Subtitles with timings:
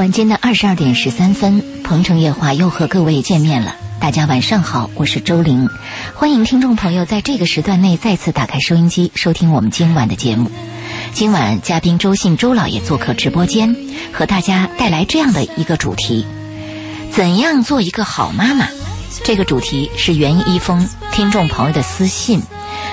[0.00, 3.76] 晚间的二十二点十三分，鹏城夜话又和各位见面了。
[4.00, 5.68] 大家晚上好，我是周玲，
[6.14, 10.50] 欢迎听众朋友在这个时段内再次打开收音机，收听我们今晚的节目。
[11.12, 13.76] 今晚嘉宾周信周老爷做客直播间，
[14.10, 16.24] 和大家带来这样的一个主题：
[17.12, 18.68] 怎样做一个好妈妈？
[19.22, 22.40] 这个主题是源于一封听众朋友的私信。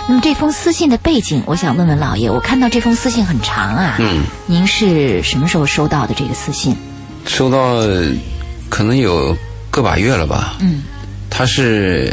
[0.09, 6.75] 那么这封私信的背景，我想问问老爷，我看到这封私信很长啊，嗯，您是什么时候收到的这个私信？
[7.27, 7.81] 收到
[8.70, 9.38] 可能有
[9.70, 10.58] 个把月了吧。
[10.59, 10.84] 嗯，
[11.30, 12.12] 他是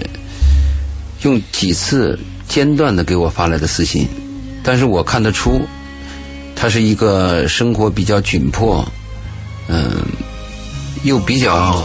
[1.23, 4.07] 用几次间断的给我发来的私信，
[4.63, 5.63] 但是我看得出，
[6.55, 8.87] 他是一个生活比较窘迫，
[9.69, 10.05] 嗯，
[11.05, 11.83] 又比较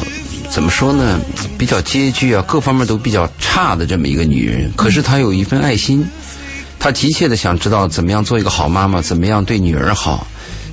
[0.49, 1.19] 怎么说呢，
[1.57, 4.71] 比较拮据啊，各方面都比较差的这么一个女人。
[4.75, 6.05] 可是她有一份爱心，
[6.79, 10.27] 她急切的想知道怎么样做一个好妈妈，怎么样对女儿好，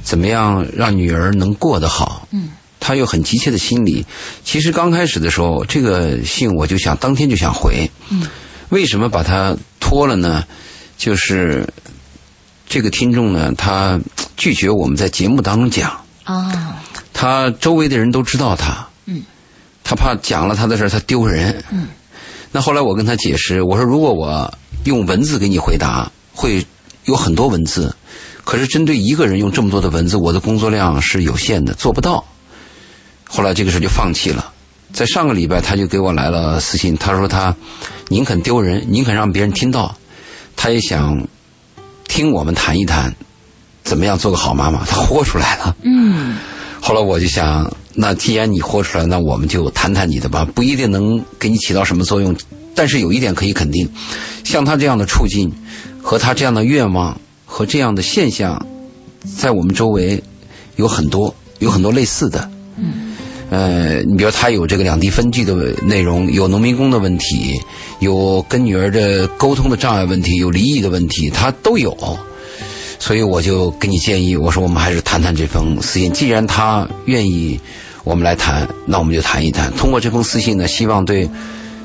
[0.06, 2.28] 怎么样让女儿能过得好。
[2.30, 4.06] 嗯，她有很急切的心理。
[4.44, 7.90] 其实刚开始的时候，这个信我就想当天就想回。
[8.10, 8.22] 嗯，
[8.68, 10.44] 为什么把它拖了呢？
[10.96, 11.68] 就是
[12.68, 14.00] 这个听众呢，他
[14.36, 15.90] 拒绝我们在节目当中讲。
[16.26, 16.52] 哦，
[17.12, 19.24] 他周围的人都知道他，嗯，
[19.82, 21.88] 他怕讲了他的事儿他丢人，嗯，
[22.52, 26.64] 那后来我跟他解释，我说如果我用文字给你回答，会
[27.06, 27.94] 有很多文字，
[28.46, 32.24] 可是针对一个人用这么多的文字，我的工作量是有限的，做不到。
[33.24, 34.52] 后来这个事就放弃了。
[34.92, 37.52] 在上个礼拜，他就给我来了私信，他说他
[38.06, 39.92] 宁肯丢人，宁肯让别人听到，
[40.54, 41.26] 他也想
[42.06, 43.12] 听我们谈一谈
[43.82, 44.84] 怎么样做个好妈妈。
[44.84, 45.76] 他豁出来了。
[45.82, 46.36] 嗯，
[46.80, 52.32] 后来我就想，那既然你豁出来，那我们就谈谈你的吧，不一定能给你起到什么作用，
[52.76, 53.90] 但是有一点可以肯定，
[54.44, 55.52] 像他这样的处境，
[56.00, 57.20] 和他这样的愿望
[57.56, 58.66] 和这样的现象，
[59.34, 60.22] 在我们周围
[60.76, 62.50] 有很多，有很多类似的。
[62.76, 63.16] 嗯。
[63.48, 67.58] 呃，你比如他有这个两地分居的内容，有农民工的问题，
[68.00, 71.96] 有跟女儿的沟通的障碍问题，有离异的问题，他都有。
[72.98, 76.12] 所以我就给你建议，我说我们还是谈谈这封私信。
[76.12, 77.58] 既然他愿意
[78.04, 79.72] 我们来谈，那我们就谈一谈。
[79.78, 81.26] 通过这封私信呢，希望对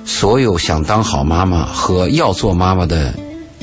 [0.04, 3.14] 所有想当好妈妈和要做妈妈的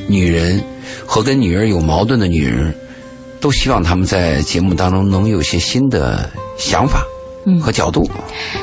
[0.07, 0.63] 女人，
[1.07, 2.75] 和跟女儿有矛盾的女人，
[3.41, 7.03] 都希望他们在节目当中能有些新的想法
[7.61, 8.09] 和角度。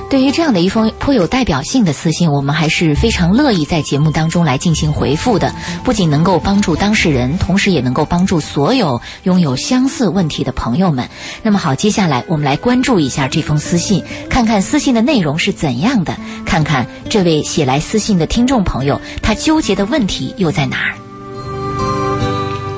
[0.10, 5.54] 对于这样的一封颇有代表性的私信，我们还是非常乐意在节目当中来进行回复的。
[5.84, 11.10] 不仅能够帮助当事人，同时也能够帮助所有拥有相似问题的朋友们。
[11.42, 16.16] 那么好，接下来我们来关注一下这封私信，看看私信的内容是怎样的，
[16.46, 21.05] 看看这位写来私信的听众朋友他纠结的问题又在哪儿。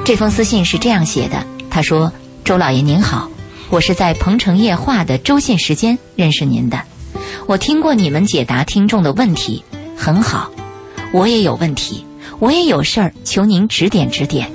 [0.08, 2.14] 这封私信是这样写的，他说
[2.46, 3.30] ：“周老爷您好。”
[3.70, 6.82] 我是在鹏城夜话的周信时间认识您的，
[7.46, 9.66] 我听过你们解答听众的问题，
[9.98, 10.50] 很好。
[11.12, 12.06] 我也有问题，
[12.40, 14.50] 我也有事儿，求您指点指点。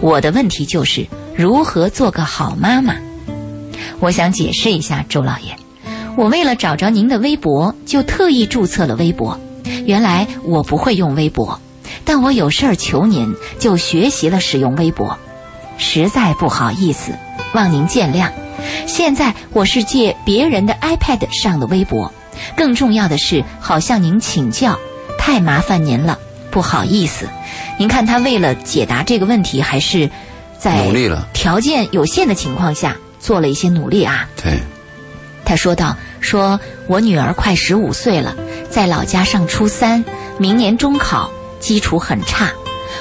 [0.00, 1.06] 我的问题就是
[1.36, 2.96] 如何做个好妈妈。
[4.00, 5.54] 我想解释一下，周老爷，
[6.16, 9.38] 我为了找着您的微博，就特意注册了微博。
[9.84, 11.60] 原来我不会用微博，
[12.04, 15.18] 但我有事儿求您，就学习了使用微博。
[15.78, 17.12] 实在不好意思，
[17.54, 18.30] 望您见谅。
[18.86, 22.12] 现在我是借别人的 iPad 上的微博，
[22.56, 24.78] 更重要的是，好向您请教，
[25.18, 26.18] 太麻烦您了，
[26.50, 27.28] 不好意思。
[27.78, 30.08] 您看他为了解答这个问题，还是
[30.58, 34.28] 在努力了条件有限的情况下做了一些努力啊。
[34.40, 34.60] 对，
[35.44, 38.34] 他说道：“说我女儿快十五岁了，
[38.70, 40.04] 在老家上初三，
[40.38, 41.30] 明年中考，
[41.64, 42.52] 基础很差。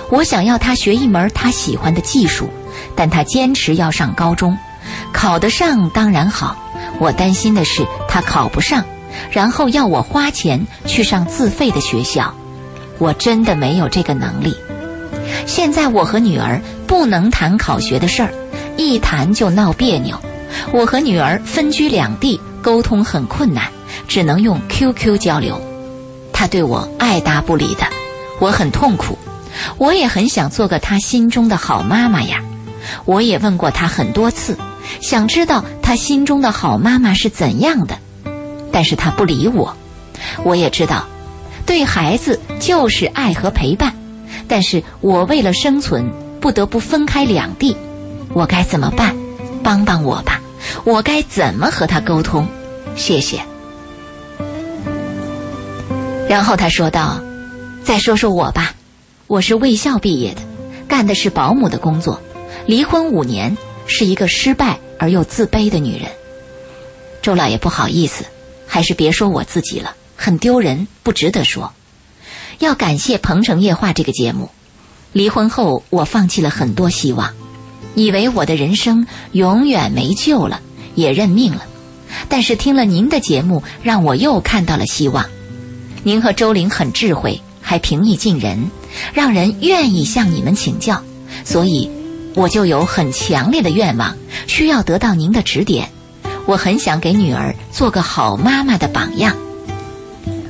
[0.09, 2.49] 我想要他学一门他喜欢的技术，
[2.95, 4.57] 但他坚持要上高中。”
[5.11, 6.57] 考得上当然好，
[6.99, 8.83] 我担心的是他考不上，
[9.31, 12.33] 然后要我花钱去上自费的学校，
[12.97, 14.55] 我真的没有这个能力。
[15.45, 18.33] 现在我和女儿不能谈考学的事儿，
[18.77, 20.17] 一谈就闹别扭。
[20.71, 23.65] 我和女儿分居两地，沟通很困难，
[24.07, 25.61] 只能用 QQ 交流。
[26.33, 27.85] 他对我爱答不理的，
[28.39, 29.17] 我很痛苦。
[29.77, 32.41] 我也很想做个她心中的好妈妈呀。
[33.05, 34.57] 我也问过她很多次。
[34.99, 37.97] 想知道他心中的好妈妈是怎样的，
[38.71, 39.75] 但是他不理我。
[40.43, 41.05] 我也知道，
[41.65, 43.95] 对孩子就是爱和陪伴，
[44.47, 47.75] 但是我为了生存不得不分开两地，
[48.33, 49.15] 我该怎么办？
[49.63, 50.41] 帮帮我吧！
[50.83, 52.45] 我该怎么和他沟通？
[52.95, 53.41] 谢谢。
[56.29, 57.19] 然后他说道
[57.83, 58.73] ：“再说说我吧，
[59.27, 60.41] 我是卫校毕业的，
[60.87, 62.19] 干的是保姆的工作，
[62.65, 66.09] 离婚五年。”是一个失败而又自卑的女人。
[67.21, 68.23] 周老爷不好意思，
[68.65, 71.73] 还是别说我自己了，很丢人，不值得说。
[72.59, 74.49] 要感谢《鹏城夜话》这个节目。
[75.11, 77.33] 离婚后，我放弃了很多希望，
[77.93, 80.61] 以为我的人生永远没救了，
[80.95, 81.65] 也认命了。
[82.29, 85.25] 但是听了您的节目，让我又看到了希望。
[86.03, 88.69] 您和周玲很智慧，还平易近人，
[89.13, 91.01] 让人愿意向你们请教。
[91.43, 91.89] 所以，
[92.35, 94.15] 我就有很强烈的愿望，
[94.45, 95.89] 需要得到您的指点。
[96.45, 99.35] 我很想给女儿做个好妈妈的榜样。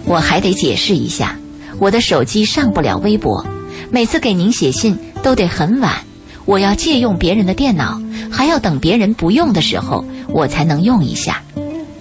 [0.05, 1.37] 我还得解释一下，
[1.79, 3.45] 我的手机上不了微博，
[3.89, 6.03] 每次给您写信都得很晚，
[6.45, 11.41] 我要借用别人的电脑，还要等别人不用的时候，我才能用一下。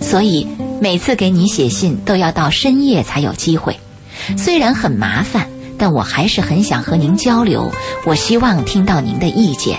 [0.00, 0.48] 所以
[0.80, 3.78] 每次给你写信都要到深夜才有机会，
[4.36, 5.46] 虽然很麻烦，
[5.78, 7.70] 但我还是很想和您交流。
[8.04, 9.78] 我希望听到您的意见。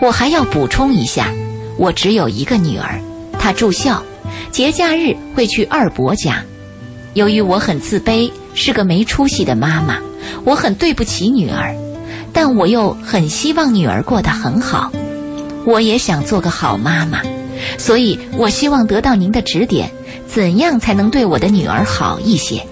[0.00, 1.32] 我还要补充一下，
[1.76, 3.00] 我只有一个女儿，
[3.38, 4.02] 她住校，
[4.50, 6.42] 节假日会去二伯家。
[7.14, 9.98] 由于我很自卑，是个没出息的妈妈，
[10.44, 11.74] 我很对不起女儿，
[12.32, 14.90] 但我又很希望女儿过得很好。
[15.64, 17.20] 我也想做个好妈妈。
[17.78, 19.90] 所以，我希望得到您的指点，
[20.26, 22.66] 怎样才能对我的女儿好一些？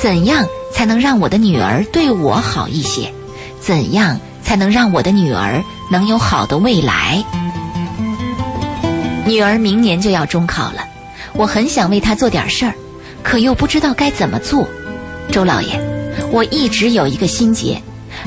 [0.00, 3.12] 怎样才能让我的女儿对我好一些？
[3.60, 7.24] 怎样才能让我的女儿能有好的未来？
[9.24, 10.84] 女儿明年就要中考了，
[11.34, 12.74] 我很想为她做点事儿，
[13.22, 14.66] 可又不知道该怎么做。
[15.30, 15.80] 周老爷，
[16.32, 17.80] 我一直有一个心结，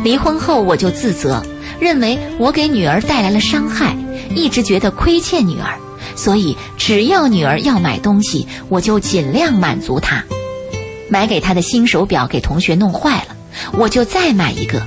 [0.04, 1.44] 离婚后我就自责，
[1.80, 3.94] 认为我给女儿带来了伤害，
[4.34, 5.78] 一直觉得亏欠女儿。
[6.16, 10.24] 所以，只要女儿要买东西，我就尽量满足她。
[11.10, 13.36] 买给他的新手表给同学弄坏了，
[13.74, 14.82] 我就再买一个。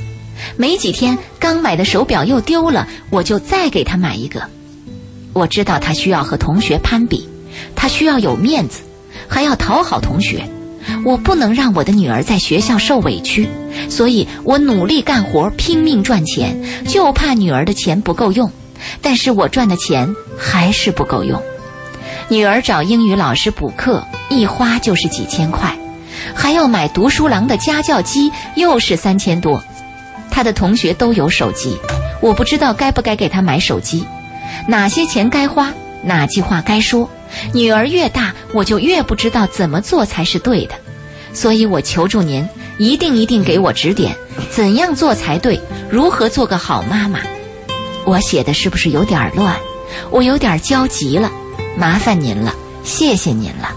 [0.57, 4.43] 没几天，刚买的手表又丢了，我就再给他买一个。
[5.33, 7.29] 我知道他需要和同学攀比，
[7.77, 8.83] 他需要有面子，
[9.29, 10.49] 还要讨好同学。
[11.05, 13.49] 我不能让我的女儿在学校受委屈，
[13.91, 18.51] 所以我努力干活，拼命赚钱，就怕女儿的钱不够用。
[19.03, 21.43] 但是我赚的钱还是不够用，
[22.29, 25.78] 女儿找英语老师补课，一花就是几千块，
[26.35, 29.63] 还要买读书郎的家教机，又是三千多。
[30.31, 31.77] 他的同学都有手机，
[32.21, 34.05] 我不知道该不该给他买手机，
[34.67, 35.73] 哪些钱该花，
[36.03, 37.09] 哪句话该说。
[37.53, 40.75] 女儿越大，我就越不知道怎么做才是对的，
[41.35, 42.49] 所以我求助您，
[42.79, 44.17] 一定一定给我指点，
[44.51, 45.61] 怎样做才对，
[45.91, 47.21] 如何做个好妈妈。
[48.05, 49.57] 我写的是不是有点乱？
[50.11, 51.31] 我有点焦急了，
[51.77, 52.55] 麻烦您了，
[52.85, 53.75] 谢谢您了。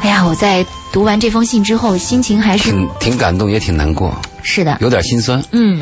[0.00, 4.14] 哎呀，我在读完这封信之后，心情还是挺挺感动，也挺难过。
[4.42, 5.42] 是的，有点心酸。
[5.52, 5.80] 嗯，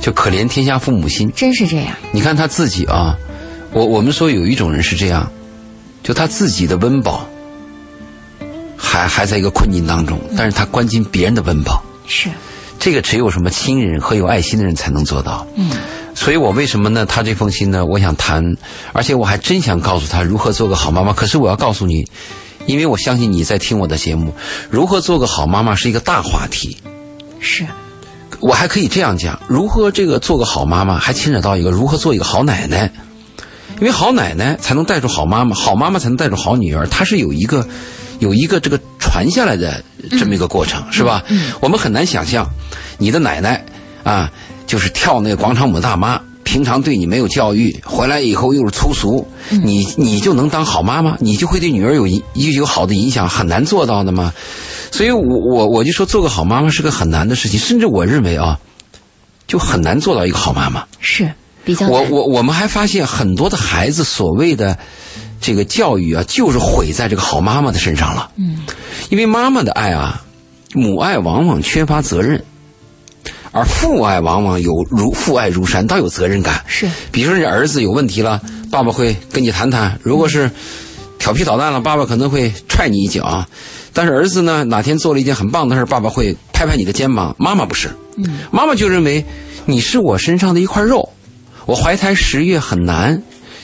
[0.00, 1.88] 就可怜天下父母心，真是这样。
[2.12, 3.16] 你看他自己啊，
[3.72, 5.30] 我我们说有一种人是这样，
[6.02, 7.26] 就他自己的温饱
[8.76, 11.82] 还还在一个困境当中，但是他关心别人的温饱。
[12.06, 12.28] 是，
[12.78, 15.46] 这个只有什么亲人和有爱心的人才能做到。
[15.56, 15.70] 嗯。
[16.14, 17.06] 所以我为什么呢？
[17.06, 18.44] 他这封信呢，我想谈，
[18.92, 21.10] 而且我还真想告诉他如何做个好妈妈。
[21.14, 22.06] 可是我要告诉你，
[22.66, 24.34] 因为我相信你在听我的节目，
[24.70, 26.76] 如何做个好妈妈是一个大话题。
[27.40, 27.66] 是，
[28.40, 32.92] 我还可以这样讲：如何这个做个好妈妈，还牵扯到一个如何做一个好奶奶。
[33.80, 36.86] 因为好奶奶才能带出好妈妈，好妈妈才能带出好女儿。
[36.86, 37.66] 它是有一个，
[38.20, 41.24] 有一个这个传下来的这么一个过程，是吧？
[41.28, 41.52] 嗯。
[41.60, 42.48] 我们很难想象，
[42.98, 43.64] 你的奶奶
[44.04, 44.30] 啊。
[44.64, 46.18] 就是跳那个广场舞大妈，
[46.52, 51.16] 平常对你没有教育，回来以后又是粗俗，你你就能当好妈妈？
[51.18, 53.26] 你就会对女儿有一有好的影响？
[53.26, 54.34] 很难做到的吗？
[54.90, 58.60] 所以我我我就说做个好妈妈是个很难的事情，甚至我认为啊，
[59.46, 60.84] 就很难做到一个好妈妈。
[61.00, 61.32] 是
[61.64, 64.78] 比较我我我们还发现很多的孩子所谓的
[65.40, 68.30] 这个教育啊，就是毁在这个好妈妈的身上了。
[68.36, 68.58] 嗯，
[69.08, 70.22] 因为妈妈的爱啊，
[70.74, 72.44] 母爱往往缺乏责任。
[73.52, 76.64] 而父爱往往有如父爱如山，倒有责任感。
[76.66, 78.40] 是，比如说你儿子有问题了，
[78.70, 80.50] 爸爸会跟你谈谈；如果是
[81.18, 83.46] 调皮捣蛋了，爸爸可能会踹你一脚。
[83.92, 87.36] 但是儿子呢，哪天做了一件很棒的事，爸爸会拍拍你的肩膀。
[87.38, 89.24] 妈妈不是，嗯，妈妈就认为
[89.66, 91.10] 你是我身上的一块肉，
[91.66, 93.22] 我怀胎十月很难，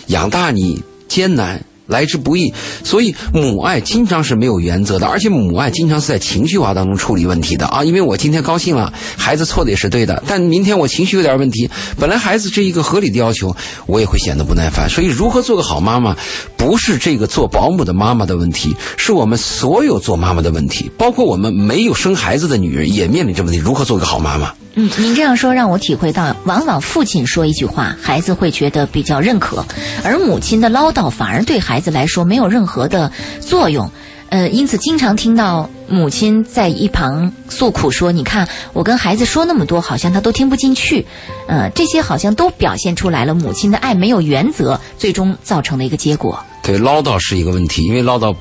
[0.08, 1.64] 养大你艰难。
[1.88, 2.52] 来之不易，
[2.84, 7.82] 所以母爱经常是没有原则的，而且母爱经常是在情绪化当中处理问题的啊！
[7.82, 11.68] 因为我今天高兴了，孩子错的也是对的，但明天我情绪有点问题，
[11.98, 14.88] 本来孩子这一个合理的要求，我也会显得不耐烦。
[14.88, 16.14] 所以，如何做个好妈妈，
[16.58, 24.52] 不是这个做保姆的妈妈的问题，是我们所有做妈妈的问题，包括我们没有生孩子的女人也面临这问题：如何做个好妈妈？
[24.80, 29.66] 嗯，您这样说让我体会到，往往父亲说一句话，孩子会觉得比较认可，
[30.04, 33.90] 而母亲的唠叨反而对孩子来说没有任何的作用。
[34.28, 41.04] 呃，因此经常听到母亲在一旁诉苦说：“你看，我跟孩子说那么多，好像他都听不进去。”
[41.48, 46.38] 呃，这些好像都表现出来了母亲的爱没有原则，最终造成的一个结果。
[46.62, 48.32] 对，唠叨是一个问题，因为唠叨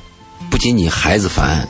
[0.48, 1.66] 不仅仅孩子烦，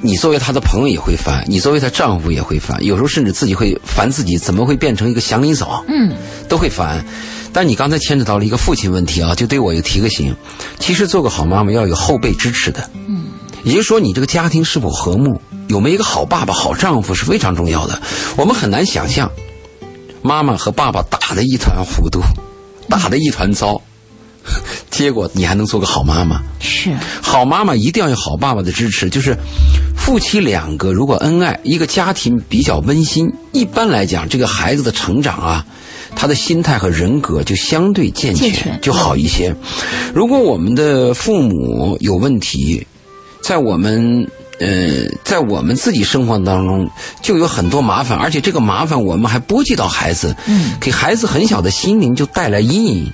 [0.00, 5.84] 你作为她的朋友也会烦，你作为她丈夫也会烦，有时候甚至自己会烦自己，怎么会变成一个祥林嫂？
[5.88, 6.14] 嗯，
[6.48, 7.04] 都会烦。
[7.52, 10.36] 但你刚才牵扯到了一个父亲问题啊，就对我有提个醒。
[10.78, 13.24] 其实做个好妈妈要有后辈支持的，嗯，
[13.64, 18.00] 也就是说你这个家庭是否和睦，有没有一个好爸爸、好丈夫是非常重要的。
[18.36, 19.30] 我们很难想象，
[20.22, 22.20] 妈妈和爸爸打得一团糊涂，
[22.88, 23.80] 打得一团糟，
[24.90, 26.42] 结果你还能做个好妈妈？
[26.60, 29.36] 是好妈妈一定要有好爸爸的支持，就是
[29.98, 35.66] 夫妻两个如果恩爱，一个家庭比较温馨，一般来讲，这个孩子的成长啊，
[36.16, 39.54] 他的心态和人格就相对健全，就好一些。
[40.14, 42.86] 如果我们的父母有问题，
[43.42, 44.26] 在我们
[44.60, 46.88] 呃，在我们自己生活当中
[47.22, 53.12] 就有很多麻烦，而且这个麻烦我们还波及到孩子，嗯，给孩子很小的心灵就带来阴影。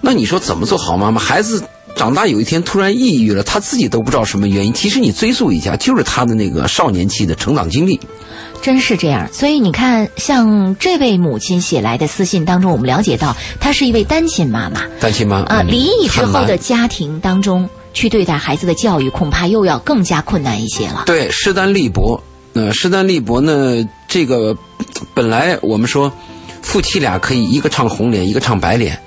[0.00, 1.20] 那你说怎么做好妈妈？
[1.20, 1.62] 孩子
[1.96, 4.72] 长大有一天突然抑郁了，他自己都不知道什么原因。
[4.72, 7.98] 其实你追溯一下，就是他的那个少年期的成长经历。
[8.60, 9.28] 真是这样。
[9.32, 15.46] 所以你看，像这位母亲写来的私信当中，我们了解到，她是一位单亲妈妈单亲妈妈？
[15.46, 21.04] 啊，嗯离异之后的家庭当中去对待孩子的教育，恐怕又要更加困难一些了。
[21.06, 22.22] 对，势单力薄。
[22.52, 24.56] 呃，势单力薄呢，这个
[25.14, 26.12] 本来我们说
[26.62, 28.98] 夫妻俩可以一个唱红脸，一个唱白脸，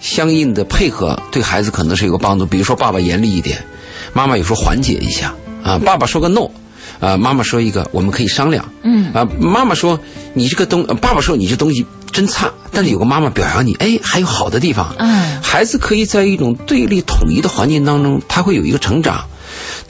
[0.00, 2.46] 相应的配合对孩子可能是有个帮助。
[2.46, 3.64] 比如说爸爸严厉一点，
[4.12, 5.78] 妈妈有时候缓解一下啊。
[5.78, 6.50] 爸爸说个 no，
[6.98, 8.72] 啊，妈妈说一个我们可以商量。
[8.82, 10.00] 嗯啊，妈妈说
[10.34, 14.94] 你这个东，呃爸爸说你这东西真差，但是有个妈妈表扬你，哎，还有好的地方。
[14.98, 19.26] 嗯孩子可以在一种对立统一的环境当中，他会有一个成长。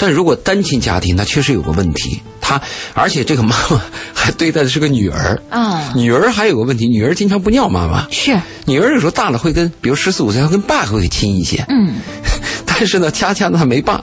[0.01, 2.59] 但如果单亲家庭，那确实有个问题，他
[2.95, 3.79] 而且这个妈妈
[4.15, 8.35] 还对待的是个女儿，啊，女儿还有个问题，女儿经常不尿妈妈，是。
[8.65, 11.97] 女儿有时候大了会跟，比如十四五岁，她跟爸会亲一些，嗯。
[12.65, 14.03] 但是呢，恰恰呢他没爸，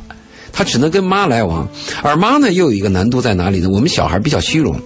[0.54, 1.68] 她只能跟妈来往，
[2.04, 3.68] 而妈呢又有一个难度在哪里呢？
[3.70, 4.80] 我们小孩比较虚荣，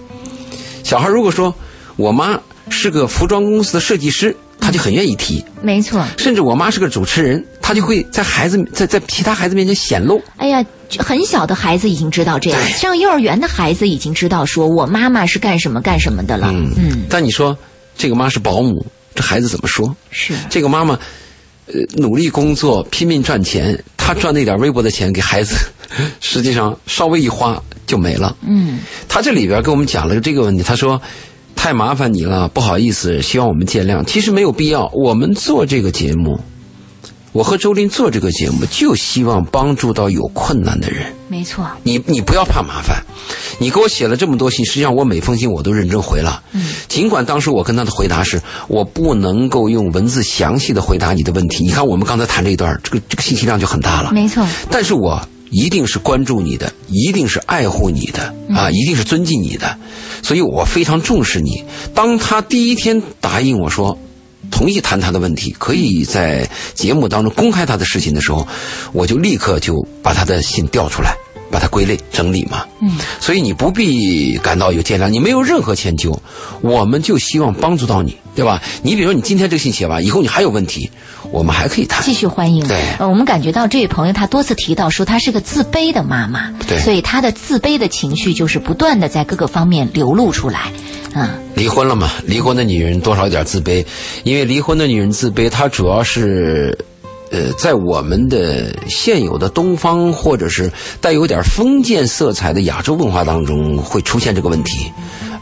[0.82, 1.54] 小孩如果说
[1.96, 2.40] 我妈
[2.70, 6.02] 是个服装公司的设计师，他就很愿意提，没错。
[6.16, 10.20] 甚至我妈是个主持人，他就会在孩子在在其他孩子面前显露。
[10.36, 10.62] 哎呀，
[10.98, 16.48] 很小的孩子已经知道这样，上幼儿园的孩子已经知道说我妈妈是干什么干什么的了。
[16.52, 17.56] 嗯嗯，但你说
[17.96, 19.96] 这个妈是保姆，这孩子怎么说？
[20.10, 20.98] 是这个妈妈，
[21.66, 25.54] 呃，努力工作，拼命赚钱，她赚那点微薄的钱给孩子，
[26.20, 28.36] 实际上稍微一花就没了。
[28.46, 31.00] 嗯他这里边给我们讲了这个问题，他说。
[31.54, 34.02] 太麻烦你了，不好意思，希望我们见谅。
[34.04, 36.40] 其实没有必要，我们做这个节目，
[37.32, 41.14] 我和周林做这个节目，就希望帮助到有困难的人。
[41.28, 41.66] 没错。
[41.82, 43.02] 你你不要怕麻烦，
[43.58, 46.42] 你给我写了这么多信，实际上我每封信我都认真回了。
[46.52, 51.64] 嗯，尽管当时我跟他的回答是我不能够用文字详细的回答你的问题。
[51.64, 54.12] 你看我们刚才谈这一段，这个这个信息量就很大了。
[54.12, 54.46] 没错。
[54.70, 59.78] 但是我一定是关注你的，一定是爱护你的啊，一定是尊敬你的，
[60.22, 61.64] 所以我非常重视你。
[61.94, 63.98] 当他第一天答应我说。
[64.52, 68.46] 同意谈他的问题，可以在节目当中公开他的事情的时候，
[68.92, 71.16] 我就立刻就把他的信调出来，
[71.50, 72.64] 把它归类整理嘛。
[72.80, 76.16] 嗯，所以你不必感到有见谅，你没有任何歉疚，
[76.60, 78.62] 我们就希望帮助到你，对吧？
[78.82, 80.90] 你比如说你今天这个信写完以后，你还有问题，
[81.30, 82.02] 我们还可以谈。
[82.02, 82.66] 继续欢迎。
[82.66, 90.72] 对呃，我们感觉到这位朋友他多次提到说她是个自卑的妈妈，对所以她的自卑的情绪就是不断的在各个方面流露出来，
[91.14, 92.10] 嗯，离婚了嘛？
[92.24, 93.84] 离婚的女人多少有点自卑，
[94.24, 96.76] 因为离婚的女人自卑，她主要是，
[97.30, 104.90] 呃，在我们的现有的东方或者是带有点封建色彩的亚洲文化当中会出现这个问题。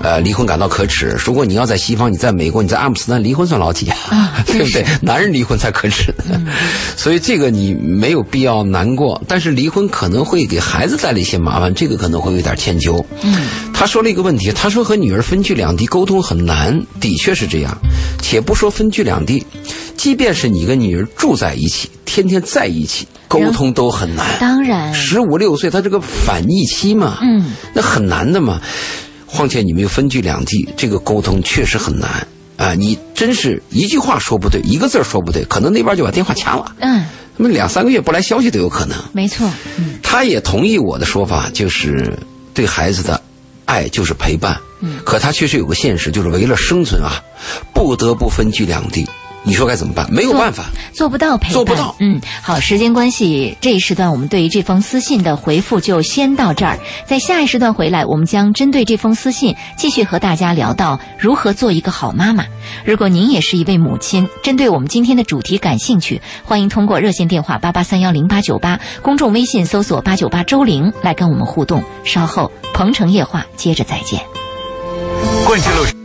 [0.00, 1.14] 呃，离婚感到可耻。
[1.24, 4.84] 如果你要在西方，你在美国，你在阿姆斯特丹离婚算老几啊 对不对？
[5.02, 6.42] 男人离婚才可耻呢。
[6.96, 13.04] 所以这个你没有必要难过，但是离婚可能会给孩子带来一些麻烦，这个可能会有点迁就。
[13.22, 17.76] 嗯，他说了一个问题，他说和女儿分居两地沟通很难，的确是这样。
[18.22, 19.44] 且不说分居两地，
[19.96, 24.26] 即便是你跟女儿住在一起，天天在一起，沟通都很难。
[24.40, 28.60] 当然，十五六岁，他这个反逆期嘛，嗯，那很难的嘛。
[29.32, 32.74] 况且你们又分居两地，这个沟通确实很难啊！
[32.74, 37.04] 你真是一句话说不对，一个字儿说不对，可能那边就把电话掐了，嗯，
[37.36, 38.96] 那么两三个月不来消息都有可能。
[39.12, 42.18] 没错，嗯他也同意我的说法，就是
[42.52, 43.22] 对孩子的
[43.64, 47.22] 爱就是陪伴，嗯，可他确实有个现实，就是为了生存啊，
[47.72, 49.06] 不得不分居两地。
[49.42, 50.06] 你说该怎么办？
[50.12, 51.96] 没有办法，做不到陪伴，做不到。
[51.98, 56.78] 嗯，好，时间关系，这一时段我们对于这封私信的回复就先到这儿。
[57.06, 62.44] 在下一时段回来，我们将针对这封私信继续和大家聊到如何做一个好妈妈。
[62.84, 71.82] 如果您也是一位母亲，针对我们今天的主题感兴趣，欢迎通过热线电话八八三幺零八九八，公众微信搜索八九八周玲来跟我们互动。
[72.04, 74.20] 稍后，鹏城夜话接着再见。
[75.46, 75.99] 冠军路。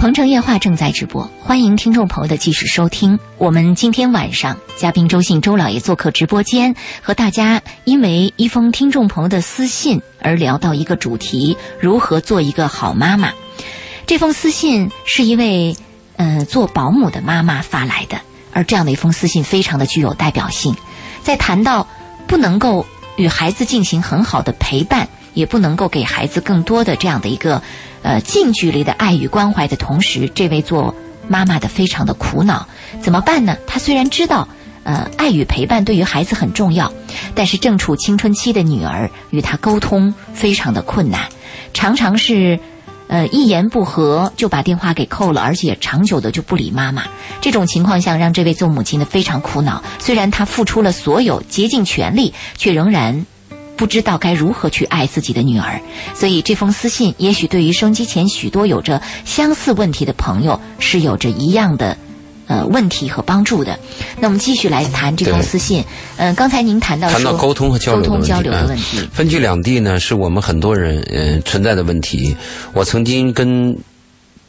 [0.00, 3.18] 鹏城夜话正在直播，欢迎听众朋友的继续收听。
[3.36, 13.34] 我们今天晚上嘉宾周信周老爷做客直播间，和大家因为一封听众朋友的私信而聊到一个主题：如何做一个好妈妈。
[14.06, 15.76] 这封私信是一位
[16.16, 18.22] 呃做保姆的妈妈发来的，
[18.54, 20.74] 而这样的一封私信非常的具有代表性。
[21.22, 21.86] 在谈到
[22.26, 22.86] 不能够
[23.18, 27.62] 与孩子进行很好的陪伴，也不能够给孩子更多的这样的一个。
[28.02, 30.94] 呃，近距离的爱与关怀的同时，这位做
[31.28, 32.66] 妈妈的非常的苦恼，
[33.02, 33.54] 怎么办呢？
[33.66, 34.48] 她虽然知道，
[34.84, 36.90] 呃，爱与陪伴对于孩子很重要，
[37.34, 41.28] 但是正处青春期的女儿与她沟通非常的困难，
[41.74, 42.58] 常常是，
[43.08, 47.02] 呃，一言不合就把电话给扣了，而且长久的就不理妈妈。
[47.42, 49.82] 这种情况下，让这位做母亲的非常苦恼。
[49.98, 53.26] 虽然她付出了所有，竭尽全力，却仍然。
[53.80, 55.80] 不知道该如何去爱自己的女儿，
[56.14, 61.96] 所以这封私信也许对于生机前许多有着相似问题的朋友是有着一样的，
[62.46, 63.80] 呃问题和帮助的。
[64.18, 65.82] 那我们继续来谈这封私信。
[66.18, 72.36] 嗯，刚才您谈到谈到沟通和交流沟通交流的问题，分居两地呢是我们很多人嗯存在的问题。
[72.74, 73.74] 我曾经跟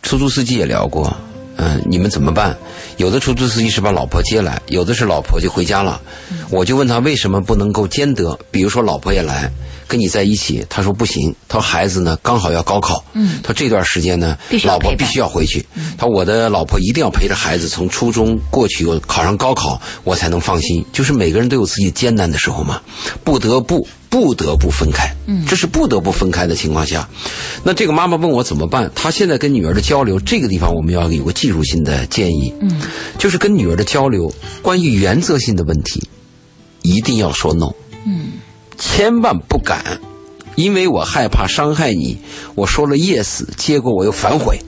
[0.02, 1.16] 出租司机也聊过。
[1.58, 2.58] 嗯，你们怎么办？
[2.98, 6.02] 有的出租司机是把老婆接来，有的是老婆就回家了。
[6.50, 8.38] 我就问他为什么不能够兼得？
[8.50, 9.52] 比如说老婆也来
[9.92, 11.36] 跟你在一起，他说不行。
[11.50, 15.66] 他说孩子呢刚好要高考，嗯，他这段时间呢，老婆必须要回去。
[15.98, 20.86] 他说我的老婆一定要陪着孩子从初中过去，考上高考，我才能放心。
[20.94, 22.82] 就是每个人都有自己艰难的时候嘛，
[23.26, 23.86] 不得不。
[24.12, 27.08] 不得不分开，嗯，这是不得不分开的情况下，
[27.64, 28.92] 那这个妈妈问我怎么办？
[28.94, 32.82] 她现在跟女儿的交流，这个地方我们要有个技术性的建议，嗯，
[33.18, 34.30] 就是跟女儿的交流，
[34.62, 36.06] 关于原则性的问题，
[36.82, 37.72] 一定要说 no，
[38.06, 38.34] 嗯，
[38.82, 40.00] 千万不敢，
[40.56, 42.18] 因为我害怕伤害你，
[42.56, 44.60] 我说了 yes，结果我又反悔，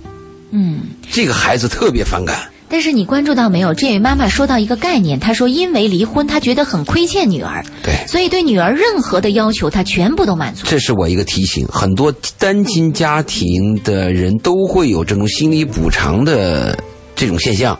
[0.52, 2.38] 嗯，这个孩子特别反感。
[2.69, 3.73] 但是你关注到没有？
[3.73, 10.65] 这位妈妈说到一个概念，她说因为离婚，她觉得很亏欠女儿，对，所以对女儿任何的要求，她全部都满足。
[10.67, 16.78] 这是我一个提醒，很多单亲家庭的人都会有这种心理补偿的
[17.15, 17.78] 这种现象。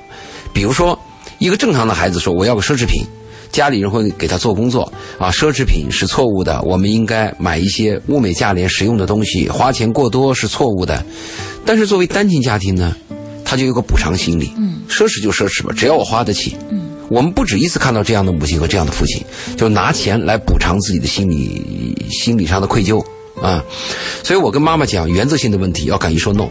[0.52, 1.00] 比如说，
[1.40, 3.04] 一个正常的孩子说我要个奢侈品，
[3.54, 11.06] 家里人会给他做工作啊，奢侈品是错误的，我们应该买一些物美价廉、实用的东西，花钱过多是错误的。
[11.64, 12.94] 但是作为单亲家庭呢？
[13.46, 19.24] 他就有个补偿心理，嗯，奢侈就奢侈吧，只要我花得起，嗯，我们不止一次看到这样的母亲和这样的父亲，
[19.56, 23.06] 就拿钱来补偿自己的心理心理上的愧疚
[23.40, 23.64] 啊，
[24.24, 26.48] 所以我跟妈妈讲，原则性的问题要敢于说 no，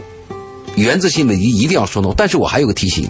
[0.75, 3.07] 原则性的一一定要说 no，但是我还有个提醒，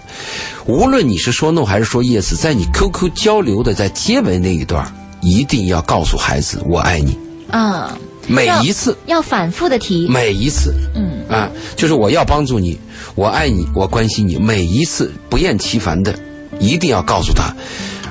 [0.66, 7.16] 无论你是说 no 还是说 yes，在你 QQ 交流的在结尾那一段，一定要告诉孩子我爱你，
[7.50, 7.96] 啊，
[8.26, 8.96] 每一次。
[9.06, 11.12] 要反复的提，每一次，嗯。
[11.26, 12.78] 啊，就是我要帮助你。
[13.14, 16.14] 我爱你，我关心你，每一次不厌其烦的，
[16.60, 17.54] 一定要告诉他，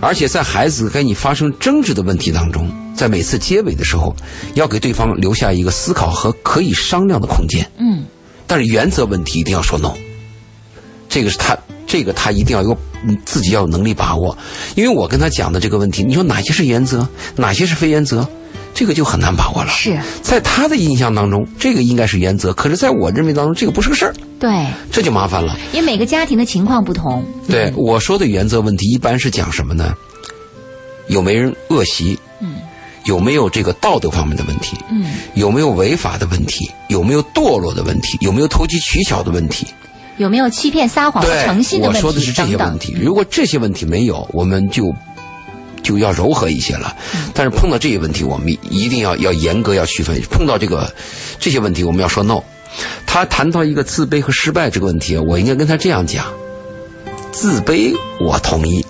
[0.02, 4.16] 而且在孩子跟你发生争执的问题当中，在每次结尾的时候，
[4.56, 7.70] 要给对方留下一个思考和可以商量的空间。
[7.78, 8.04] 嗯，
[8.54, 9.96] 但是原则问题一定要说 no，
[11.10, 12.78] 这个是他，这个他一定要有
[13.26, 14.38] 自己要有能力把握，
[14.76, 18.24] 因为我跟他讲的这个问题，你说哪些是原则，哪些是非原则？
[18.76, 19.72] 这个就很难把握了。
[19.72, 24.14] 是在他的印象当中，这个应该是原则，可是在我认为当中，这个不是个事儿。
[24.40, 25.58] 对，这就麻烦了。
[25.74, 27.26] 因为每个家庭的情况不同。
[27.50, 29.96] 对我说的原则问题，一般是讲什么呢？
[31.08, 32.20] 有没人恶习？
[33.04, 33.06] 嗯。
[33.06, 34.78] 有没有这个道德方面的问题？
[34.90, 35.14] 嗯。
[35.34, 36.72] 有没有违法的问题？
[36.88, 38.18] 有没有堕落的问题？
[38.22, 39.68] 有没有投机取巧的问题？
[40.18, 41.98] 有没有欺骗、撒谎、不诚信的问题？
[41.98, 42.96] 我说的是这些问题。
[43.00, 44.94] 如果这些问题没有，我们就。
[45.84, 46.96] 就要柔和一些了，
[47.34, 50.18] 但是碰到这些问题，我们一定要要严格要区分。
[50.32, 50.90] 碰到这个
[51.42, 52.42] 这些问题，我们要说 no。
[53.06, 56.26] 他谈到一个自卑和失败这个问题，我应该跟他这样讲：
[57.34, 58.86] 自卑我同意，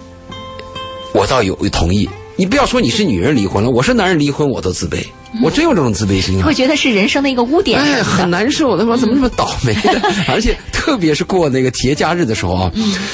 [1.16, 2.08] 我倒有同意。
[2.36, 5.06] 你不要说你是女人离婚了，我是男人离婚我都自卑，
[5.42, 6.54] 我真有这种自卑心啊会。
[6.54, 7.80] 觉得是人生的一个污点。
[7.80, 10.00] 哎，很难受，他妈怎么这么倒霉的？
[10.30, 12.72] 而且特别是过那个节假日的时候啊，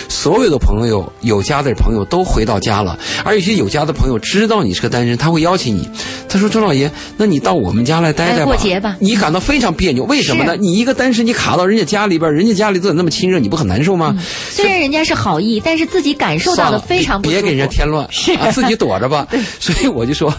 [0.09, 5.89] 所有的朋友有家的朋友都回到家了，而有些有家的朋友知道你是个单身，他会邀请你。
[6.27, 10.55] 他说：“周老爷，那你到我们家来待待吧，哎过节吧你感到非常别扭，为什么呢？
[10.57, 14.15] 你一个单身，你卡到人家家里边，人家家里都那么亲热，你不很难受吗？
[14.51, 17.29] 虽然人家是好意，但是自己感受到了，非常不。
[17.29, 18.05] 别别给人家添乱，
[18.39, 19.25] 啊，自己躲着吧。
[19.59, 20.31] 所以我就说，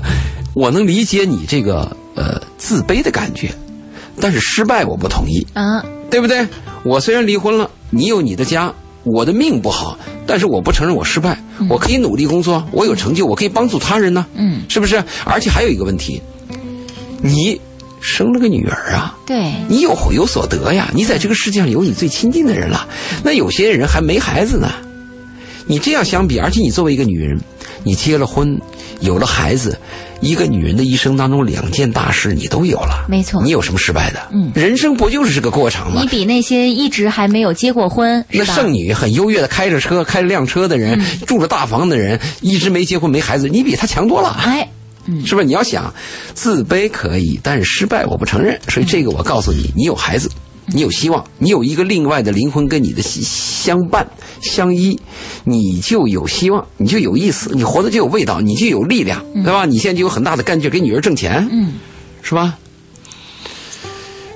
[0.55, 3.53] 我能理解你这个呃自卑的感觉，
[4.21, 6.47] 但是失败我不同意，啊，对不对？
[6.85, 8.73] 我虽然离婚了，你有你的家，
[9.05, 15.03] 我的命不好，但是我不承认我失败，我可以努力工作，我有成就，我可以帮助他人呢，嗯，是不是？
[15.25, 16.21] 而且还有一个问题，
[17.23, 17.61] 你
[18.01, 19.17] 生了个女儿啊。
[19.27, 22.89] 对，你有有所得呀，你在这个世界上有你最亲近的人了。
[23.23, 24.73] 那有些人还没孩子呢，
[25.67, 27.39] 你这样相比，而且你作为一个女人，
[27.85, 28.59] 你结了婚，
[29.01, 29.79] 有了孩子，
[30.21, 34.21] 一个女人的一生当中两件大事你都有了，没错你有什么失败的？
[34.33, 36.09] 嗯人生不就是这个过程吗你？
[36.09, 38.25] 比那些一直还没有结过婚？
[38.31, 44.37] 那剩女很优越的开着车、开着辆车的人，住着大房的人，一直没结婚没孩子，你比他强多了。
[44.45, 44.69] 哎，
[45.25, 45.45] 是不是？
[45.47, 45.93] 你要想
[46.35, 48.61] 自卑可以，但是失败我不承认。
[48.69, 50.31] 所以这个我告诉你，你有孩子，
[50.73, 54.07] 你有希望，你有一个另外的灵魂跟你的相伴
[54.41, 54.99] 相依，
[55.45, 59.67] 你就有希望，你就有意思，你活得就有味道，你就有力量，对吧？
[59.67, 61.75] 你现在就有很大的干劲，给女儿挣钱，嗯，
[62.23, 62.57] 是吧？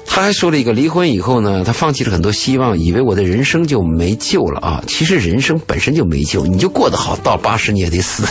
[0.07, 4.81] 他还说了一个，离婚以后呢，他放弃了很多希望，以为我的人生就没救了啊！
[4.87, 8.23] 其实人生本身就没救，你就过得好，到八十你也得死。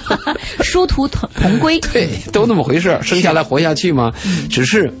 [0.62, 1.80] 殊途同同归。
[1.90, 4.12] 对，都那么回事生下来活下去嘛？
[4.50, 4.92] 只是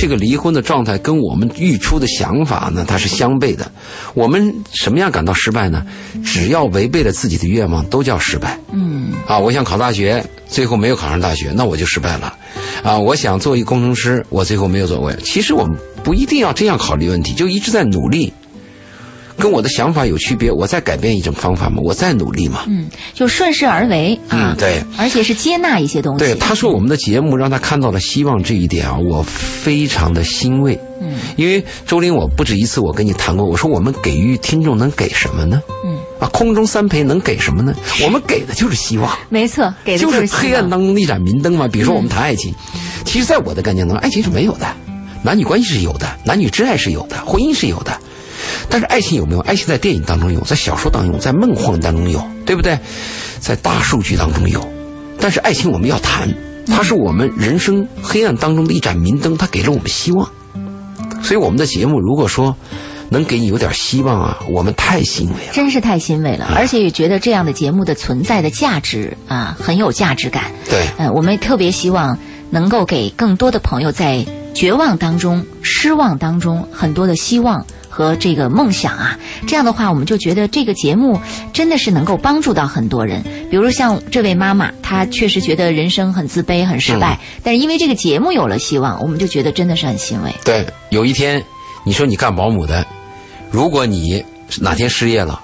[0.00, 3.70] 这个离婚的状态跟我们预出的想法呢，它是相悖的。
[4.14, 5.84] 我们什么样感到失败呢？
[6.24, 8.58] 只要违背了自己的愿望，都叫失败。
[8.72, 12.34] 嗯，啊，我想考大学，最后没有考上大学，那我就失败了。
[12.82, 15.12] 啊，我想做一工程师，我最后没有做过。
[15.16, 18.32] 其实我们不一定要这样考虑问题，就一直在努力。
[19.40, 22.64] 跟我的想法有区别，我再改变一种方法嘛，我再努力嘛。
[22.68, 24.52] 嗯，就顺势而为啊。
[24.52, 26.18] 嗯对，而且是接纳一些东西。
[26.18, 30.78] 对，他说我们的节目让他看到了希望这一点啊，我非常的欣慰。
[31.00, 35.62] 嗯，因为周林，我不止一次我跟你谈过，我说我们给予听众能给什么呢？
[35.84, 37.74] 嗯，啊，空中三陪能给什么呢？
[38.04, 39.10] 我们给的就是希望。
[39.30, 41.66] 没错，给的就是黑暗当中的一盏明灯嘛。
[41.66, 42.54] 比如说我们谈爱情，
[43.06, 44.66] 其实，在我的概念当中，爱情是没有的，
[45.22, 47.98] 男女关系是有的，男女之爱是有的，婚姻是有的。
[48.68, 49.40] 但是爱情有没有？
[49.40, 52.78] 爱情在电影当中有，在小说当中有，在梦幻当中有，对不对？
[53.38, 54.66] 在大数据当中有。
[55.18, 56.28] 但是爱情我们要谈，
[56.66, 60.30] 它是我们人生黑暗当中的一盏明灯，它给了我们希望。
[61.22, 62.56] 所以我们的节目如果说
[63.10, 65.52] 能给你有点希望啊，我们太欣慰了。
[65.52, 70.44] 真是太欣慰了，而且也觉得这样的节目的存在的价值啊，很有价值感。
[70.68, 72.16] 对，呃，我们特别希望
[72.50, 77.66] 能够给更多的朋友在绝望当中、失望当中很多的希望
[78.00, 79.18] 和这个梦想啊。
[79.46, 81.20] 这样的话，我们就觉得这个节目
[81.52, 83.22] 真的是能够帮助到很多人。
[83.50, 90.34] 比如像这位妈妈，她确实觉得人生很自卑、很失败，但是因为这个节目有了希望，我们就觉得真的是很欣慰。
[90.42, 91.42] 对，有一天
[91.84, 92.86] 你说你干保姆的，
[93.50, 94.24] 如果你
[94.60, 95.38] 哪天失业了，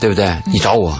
[0.00, 0.34] 对不对？
[0.46, 0.98] 你找我，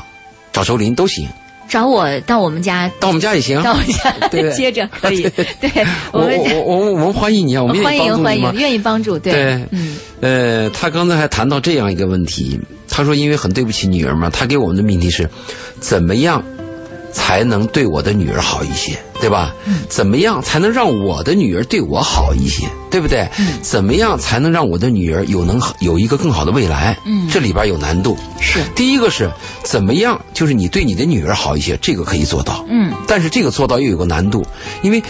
[0.53, 1.27] 找周林都行，
[1.73, 3.63] 找我到我们家，到我们家也行。
[3.63, 5.23] 到我们家 接着可以，
[5.59, 5.71] 对。
[6.13, 8.53] 我我们我我们欢迎你啊，我们愿欢迎欢迎，。
[8.61, 9.67] 愿意帮助，对，对。
[9.71, 15.27] 嗯，呃，他刚才还谈到这样一个问题，他说因为很对不起女儿嘛，他给我们的命题是，
[15.81, 16.45] 怎么样
[17.13, 19.55] 才能对我的女儿好一些，对吧？
[19.67, 23.29] 嗯怎么样才能让我的女儿对我好一些，对不对？
[23.39, 26.97] 嗯怎么样才能让我的女儿有能有一个更好的未来？
[27.07, 28.17] 嗯这里边有难度。
[28.41, 29.31] 是，第一个是
[29.63, 32.65] 怎么样，就是你对你的女儿好一些，这个可以做到。
[32.69, 34.45] 嗯，但是这个做到又有个难度，
[34.83, 35.03] 因为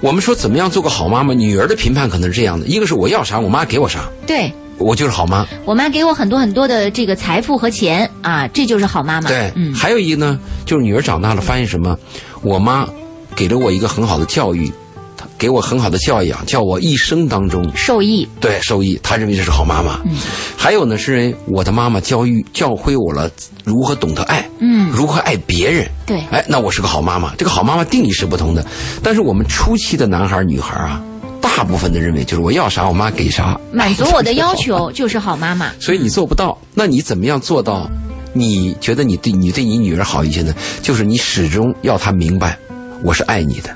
[0.00, 4.52] 我们说怎么样做个好妈妈，女儿的评判可能是这样的：一个是我要啥，我妈给我啥，对。
[4.80, 5.46] 我就是好妈。
[5.64, 9.28] 我妈给我很多很多的这个财富和钱啊，这就是好妈妈。
[9.28, 11.96] 对，嗯，还有一个呢，就是女儿长大了，发现什么？
[12.42, 12.88] 我妈
[13.36, 14.72] 给了我一个很好的教育，
[15.16, 18.26] 她给我很好的教养，叫我一生当中受益。
[18.40, 18.98] 对受益。
[19.02, 20.00] 她认为这是好妈妈。
[20.04, 20.16] 嗯，
[20.56, 23.30] 还有呢，是我的妈妈教育教会我了
[23.64, 25.86] 如何懂得爱，嗯，如何爱别人。
[26.06, 27.34] 对哎，那我是个好妈妈。
[27.36, 28.64] 这个好妈妈定义是不同的，
[29.02, 31.02] 但是我们初期的男孩女孩儿啊，
[31.40, 35.72] 大部分的认为就是我要啥，我妈给啥，满足 我的要求 就是好妈妈。
[35.80, 37.90] 所以你做不到，那你怎么样做到？
[38.32, 40.54] 你觉得你对你对你女儿好一些呢？
[40.82, 42.56] 就是你始终要她明白，
[43.02, 43.74] 我是爱你的。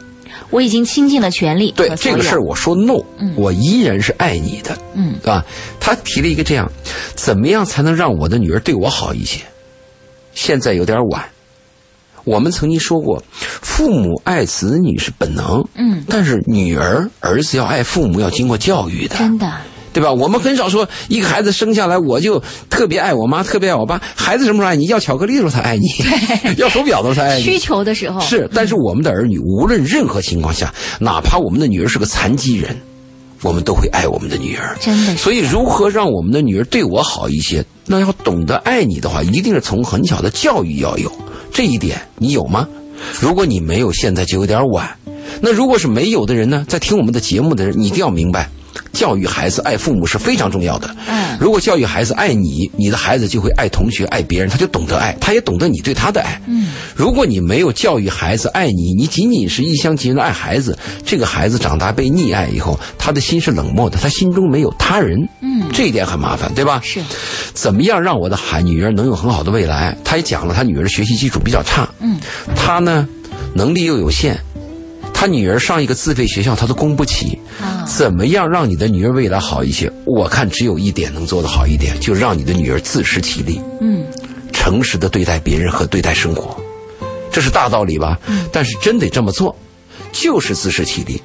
[0.50, 3.02] 我已经倾尽了全力对这个事儿，我说 no，、
[3.34, 5.44] 我依然是爱你的，嗯，对吧？
[5.80, 6.70] 他提了一个这样，
[7.16, 9.40] 怎么样才能让我的女儿对我好一些？
[10.34, 11.24] 现在有点晚，
[12.24, 19.52] 我们曾经说过，父母爱子女是本能，嗯，但是女儿儿子要爱父母，要经过教育的，真的，
[19.92, 20.10] 对吧？
[20.12, 24.00] 我们很少说一个孩子生下来我就特别爱我妈，特别爱我爸。
[24.16, 24.86] 孩子什么时候爱你？
[24.86, 25.86] 要巧克力的时候才爱你，
[26.58, 27.44] 要手表的时候才爱你。
[27.44, 32.76] 需求的时候是，但是我们的儿女无论任何情况下，哪怕我们的女儿是个残疾人，
[33.42, 34.76] 我们都会爱我们的女儿。
[34.80, 37.64] 真的是所以，如何让我们的女儿对我好一些？
[37.86, 41.12] 那要懂得爱你的话，一定是从很小的教育要有
[41.54, 42.68] 这一点，你有吗？
[43.20, 44.90] 如果你没有，现在就有点晚。
[45.40, 46.64] 那如果是没有的人呢？
[46.68, 48.50] 在听我们的节目的人，你一定要明白，
[48.92, 50.94] 教育孩子爱父母是非常重要的。
[51.08, 56.40] 嗯如果教育孩子爱你，你的孩子就会爱同学、爱别人，他就懂得爱，他也懂得你对他的爱。
[56.46, 65.28] 嗯，如果你没有教育孩子爱你，你仅仅是一厢情愿的爱孩子，这个孩子长大被溺爱以后，他的心是冷漠的，他心中没有他人。
[65.40, 66.80] 嗯这一点很麻烦，对吧？
[66.84, 67.00] 是，
[67.54, 69.96] 怎么样让我的孩女儿能有很好的未来？
[70.04, 72.18] 他也讲了，他女儿学习基础比较差，嗯，
[72.54, 73.08] 他呢
[73.54, 74.36] 能力又有限，
[75.14, 77.38] 他女儿上一个自费学校他都供不起。
[77.62, 79.90] 啊，怎么样让你的女儿未来好一些？
[80.04, 84.04] 我看只有一点能做得好一点，就让你的女儿自食其力，嗯
[84.52, 86.56] 诚实的对待别人和对待生活，
[87.30, 88.18] 这是大道理吧？
[88.26, 89.56] 嗯但是真得这么做，
[90.10, 91.22] 就是自食其力。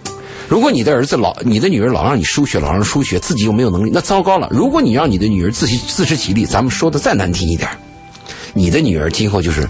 [0.50, 4.48] 如果你的儿子老，你的女儿老让你输血，老让输血，自己又没有能力，那糟糕了。
[4.50, 7.70] 如果你让你的女儿自食自食其力，咱们说的再难听一点，
[8.56, 9.70] 你的女儿今后就是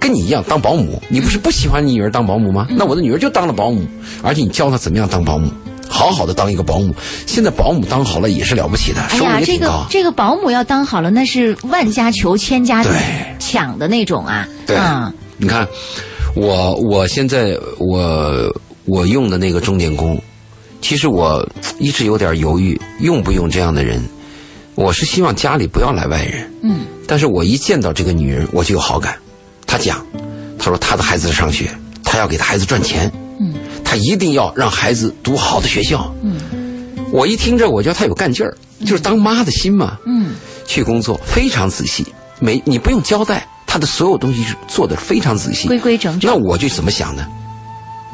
[0.00, 1.00] 跟你一样当保姆。
[1.08, 2.66] 你不是不喜欢你女儿当保姆吗？
[2.70, 3.86] 那我的女儿就当了保姆，
[4.20, 5.48] 而且你教她怎么样当保姆，
[5.88, 6.92] 好好的当一个保姆。
[7.24, 9.86] 现在保姆当好了也是了不起的，收入哎呀，这个也挺高。
[9.88, 12.92] 这个保姆要当好了，那是万家求千家对
[13.38, 15.66] 抢的那种啊，对啊，你看，
[16.34, 18.52] 我我现在我
[18.86, 20.20] 我用的那个钟点工，
[20.80, 21.46] 其实我
[21.78, 24.00] 一直有点犹豫，用不用这样的人。
[24.76, 29.16] 我是希望家里不要来外人，嗯，但是我一见到这个女人，我就有好感。
[29.66, 30.04] 她讲，
[30.58, 31.70] 她说她的孩子上学，
[32.04, 36.38] 她要给她孩子赚钱，嗯，她一定要让孩子读好的学校，嗯，
[37.10, 40.34] 我一听这，我觉得她有干劲儿，就是当妈的心嘛，嗯，
[40.66, 42.06] 去工作非常仔细，
[42.38, 46.36] 没你不用交代，她的所有东西是做的非常仔细，规规整整那。
[46.36, 47.26] 我就怎么想呢？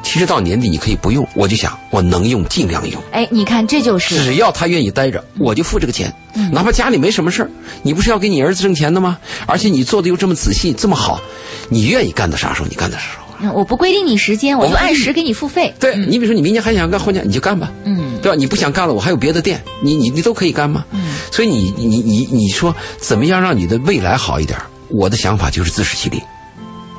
[0.03, 6.12] 其实到年底你可以不用，我就想我能用尽量用，哎，你看，这就是只要他愿意待着，我就付这个钱，
[6.53, 7.51] 哪怕家里没什么事儿，
[7.83, 9.19] 你不是要给你儿子挣钱的吗？
[9.47, 11.21] 而且你做的又这么仔细，这么好，
[11.69, 13.23] 你愿意干到啥时候你干到啥时候。
[13.45, 15.75] 嗯我不规定你时间，我就按时给你付费。
[15.81, 18.37] 对你比如说你明年还想干后年，你就干吧，嗯对吧？
[18.37, 20.85] 你不想干了，我还有别的店，你你你都可以干吗？
[20.93, 24.57] 嗯所以你你你你说怎么样让你的未来好一点？
[24.91, 26.23] 我的想法就是自食其力，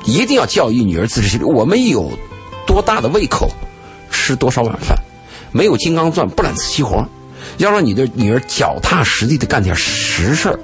[0.04, 1.44] 一定要教育女儿自食其力。
[1.44, 2.12] 我们有
[2.74, 3.48] 多大的胃口，
[4.10, 4.98] 吃多少碗饭，
[5.52, 7.06] 没有金刚钻不揽瓷器活，
[7.58, 10.58] 要让你的女儿脚踏实地的干点实事儿，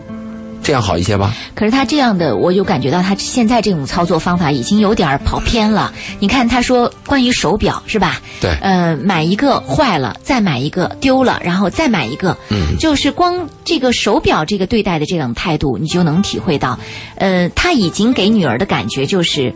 [0.61, 1.33] 这样好一些吧？
[1.55, 5.93] 可是他这样的，我就感觉到他现在这种操作方法已经有点跑偏了。
[6.19, 8.21] 你看他说关于手表是吧？
[8.41, 16.77] 对呃，买一个坏了，再买一个丢了，然后再买一个，嗯就是光这个手表这个对待的这种态度，你就能体会到，
[17.15, 19.55] 呃，他已经给女儿的感觉就是，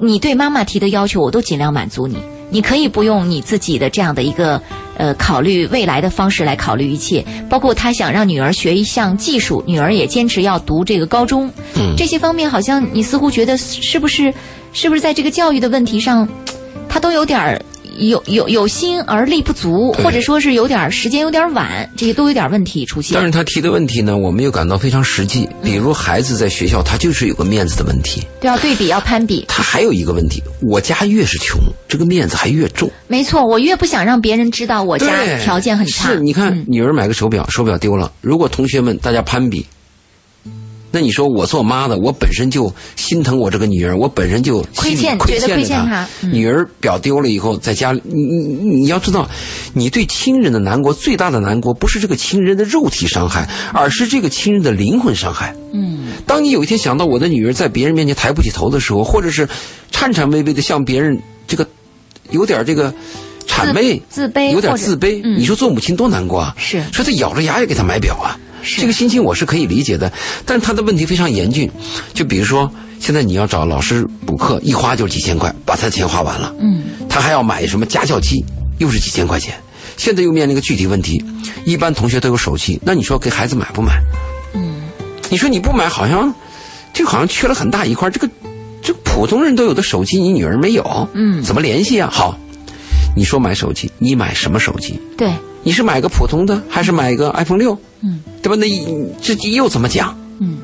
[0.00, 2.16] 你对妈妈提的要求我都尽量满足你。
[2.50, 4.58] 你可以不用你自己的这样的一个
[4.96, 14.32] 呃考虑未来的方式来考虑一切，包括他想让女儿学一项技术，女儿也坚持要读这个高中，嗯这些方面好像你似乎觉得是不是
[14.72, 16.26] 是不是在这个教育的问题上，
[16.88, 17.60] 他都有点儿
[17.98, 23.14] 有有有心而力不足，或者说是有点儿时间有点儿晚，这些都有点儿问题出现。
[23.14, 25.48] 但是他提的问题呢，我们又感到非常实际。
[25.62, 28.22] 比如孩子在学校，他就是有个面子的问题。
[28.40, 29.44] 都要对比，要攀比。
[29.48, 32.90] 他还有一个问题，我家越是穷，这个面子还越重。
[33.06, 36.08] 没错，我越不想让别人知道我家条件很差。
[36.08, 39.66] 是，你看、嗯女儿买个手表，手表丢了，如果同学们大家攀比，
[40.90, 46.08] 那你说我做妈的，我本身就心疼我这个女儿，我本身就亏欠心亏觉得亏着欠她。
[46.22, 46.32] 嗯。
[46.32, 49.28] 女儿表丢了以后，在家里，你你你你要知道，
[49.74, 55.54] 你对亲人的难过最大的难过，不是这个亲人的肉体伤害，而是这个亲人的灵魂伤害。
[55.72, 59.46] 嗯，当你有一天想到我的女儿在别人面前抬不起头的时候，或者是
[59.90, 61.68] 颤颤巍巍的向别人这个
[62.30, 62.92] 有点这个
[63.46, 66.54] 谄媚、自卑有点自卑，嗯你说做母亲多难过啊！
[66.58, 70.12] 是说他咬着牙也给他买表啊，是这个心情我是可以理解的。
[70.44, 71.70] 但是他的问题非常严峻，
[72.14, 76.54] 就比如说现在你要找老师补课，一花就是几千块，把他的钱花完了。
[76.60, 78.44] 嗯，他还要买什么家教机，
[78.78, 79.54] 又是几千块钱。
[79.96, 81.22] 现在又面临个具体问题，
[81.64, 84.00] 一般同学都有手机，那你说给孩子买不买？
[84.54, 84.82] 嗯，
[85.28, 86.32] 你说你不买，好像
[86.92, 88.08] 这好像缺了很大一块。
[88.08, 88.28] 这个
[88.80, 92.08] 这普通人都有的手机，你女儿没有，嗯怎么联系啊？
[92.12, 92.38] 好，
[93.16, 95.00] 你说买手机，你买什么手机？
[95.16, 95.32] 对，
[95.64, 97.76] 你是买个普通的，还是买个 iPhone 六？
[98.00, 98.56] 嗯对吧？
[98.56, 98.66] 那
[99.20, 100.16] 这又怎么讲？
[100.40, 100.58] 嗯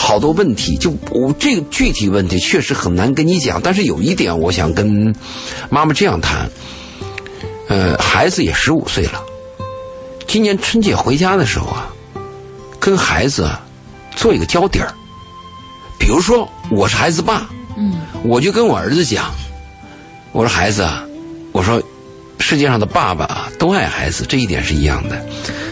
[0.00, 3.60] 好多问题，就我这个具体问题确实很难跟你讲。
[3.60, 5.14] 但是有一点，我想跟
[5.70, 6.48] 妈妈这样谈。
[7.68, 9.20] 呃，孩子也十五岁了，
[10.28, 11.92] 今年春节回家的时候啊，
[12.78, 13.50] 跟孩子
[14.14, 14.94] 做一个交底儿。
[15.98, 19.34] 比如说，我是孩子爸，嗯，我就跟我儿子讲，
[20.30, 21.04] 我说孩子啊，
[21.50, 21.82] 我说
[22.38, 25.26] 世界上的爸爸啊都爱孩子，这一点是一样的，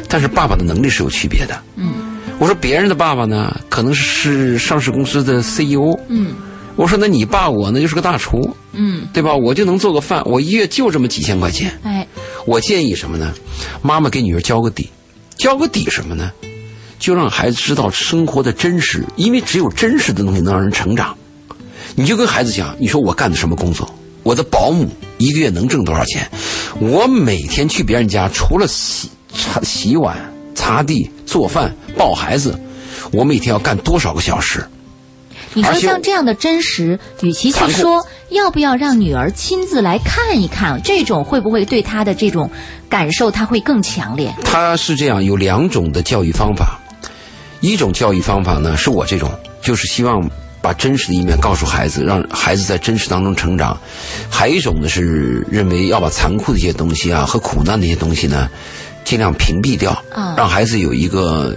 [0.09, 1.61] 但是爸爸的能力是有区别的。
[1.77, 1.93] 嗯，
[2.39, 5.99] 我说别人的爸爸呢，可能是上市公司的 CEO。
[6.09, 6.35] 嗯，
[6.77, 9.35] 我说那你爸我呢，就是个大厨，嗯，对吧？
[9.35, 11.73] 我就能做个饭，我一月就这么几千块钱。
[11.83, 12.07] 哎，
[12.47, 13.33] 我建议什么呢？
[13.83, 14.89] 妈妈给女儿交个底，
[15.37, 16.31] 交个底什么呢？
[16.99, 21.15] 就让孩子知道生活的真实，因为只有真实的东西能让人成长。
[21.95, 23.89] 你就跟孩子讲，你说我干的什么工作？
[24.23, 26.29] 我的保姆一个月能挣多少钱？
[26.81, 30.17] 我每天去别人家，除了洗擦洗碗、
[30.55, 32.59] 擦地、做饭、抱孩子，
[33.13, 34.67] 我每天要干多少个小时？
[35.55, 42.51] 你说像这样的真实，与其去说要不要让女儿亲自来看一看，这种会不会对她的这种
[42.91, 44.35] 感受，她会更强烈？
[44.45, 46.79] 她是这样，有两种的教育方法，
[47.61, 49.31] 一种教育方法呢是我这种，
[49.63, 50.29] 就是希望
[50.61, 53.75] 把真实的一面告诉孩子，让孩子在真实当中成长；
[54.29, 58.51] 还有一种呢是认为要把残酷的一些东西啊和苦难的一些东西呢，
[59.07, 61.57] 尽量屏蔽掉，啊让孩子有一个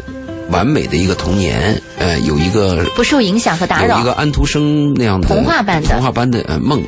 [0.50, 6.82] 完美的一个童年，呃，有一个不受影响和打扰有一个安徒生那样的童话般的童话般的呃梦。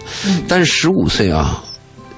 [0.48, 1.64] 但是十五岁啊，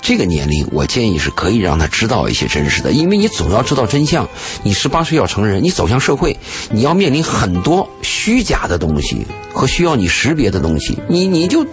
[0.01, 4.27] 这个年龄，我建议是可以让他知道一些真实的，因为你总要知道真相。
[4.61, 6.37] 你十八岁要成人，你走向社会，
[6.69, 10.99] 你要面临很多虚假的东西和需要你识别的东西。
[11.07, 11.65] 你你就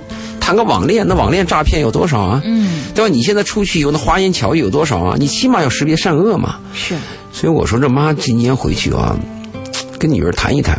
[0.51, 2.43] 谈个网恋，那网恋诈骗有多少啊？
[2.45, 3.09] 嗯，对吧？
[3.09, 5.15] 你现在出去有那花言巧语有多少啊？
[5.17, 6.59] 你起码要识别善恶嘛。
[6.75, 6.97] 是，
[7.33, 9.17] 所以我说这妈今年回去啊，
[9.97, 10.77] 跟女儿谈一谈，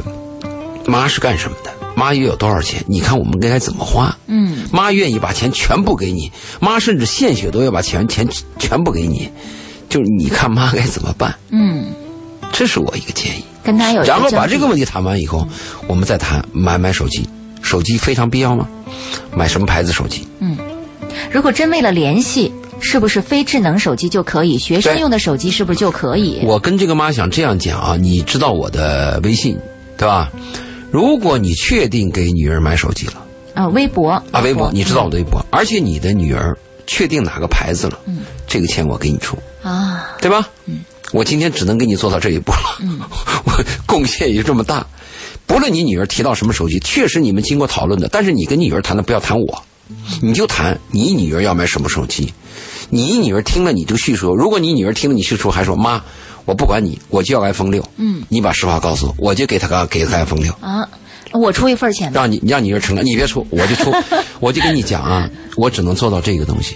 [0.86, 1.72] 妈是干什么的？
[1.96, 2.84] 妈又有多少钱？
[2.86, 4.14] 你看我们该怎么花？
[4.28, 6.30] 嗯，妈愿意把钱全部给你，
[6.60, 8.28] 妈甚至献血都要把钱钱
[8.60, 9.30] 全部给你，
[9.88, 11.34] 就是你看妈该怎么办？
[11.50, 11.86] 嗯，
[12.52, 13.44] 这是我一个建议。
[13.64, 15.48] 跟他有然后把这个问题谈完以后，
[15.88, 17.26] 我们再谈买买手机。
[17.72, 18.68] 手机非常必要吗？
[19.34, 20.28] 买什么牌子手机？
[20.40, 20.58] 嗯
[21.32, 24.58] 如果真为了联系，是不是非智能手机就可以？
[24.58, 26.42] 学生用的手机是不是就可以？
[26.44, 29.58] 我跟这个妈想这样讲啊，你知道我的微信，
[29.98, 30.30] 对吧？
[30.92, 33.14] 如果你确定给女儿买手机了
[33.54, 37.98] 啊，微博啊，微博，你知道我嗯的微博，而且你的女儿确定哪个牌子了，
[38.48, 40.46] 这个钱我给你出，啊，对吧？
[41.14, 43.08] 我今天只能给你做到这一步了，
[43.46, 44.86] 我贡献也这么大。
[45.52, 49.64] 不论你女儿提到什么手机，确实你们经过讨论的，但是你跟你女儿谈的不要谈我，
[50.22, 52.34] 你就谈你女儿要买什么手机。
[52.90, 56.02] 你女儿听了你这个叙述，如果你女儿听了你叙述还说妈，
[56.46, 60.54] 我不管你，我就要 iPhone 六，嗯，你把实话告诉我，我就给她个给她 iPhone 六。
[60.62, 60.88] 啊，
[61.34, 62.10] 我出一份钱。
[62.14, 63.92] 让你让你儿承担，你别出，我就出，
[64.40, 66.76] 我就跟你讲啊，我只能做到这个东西。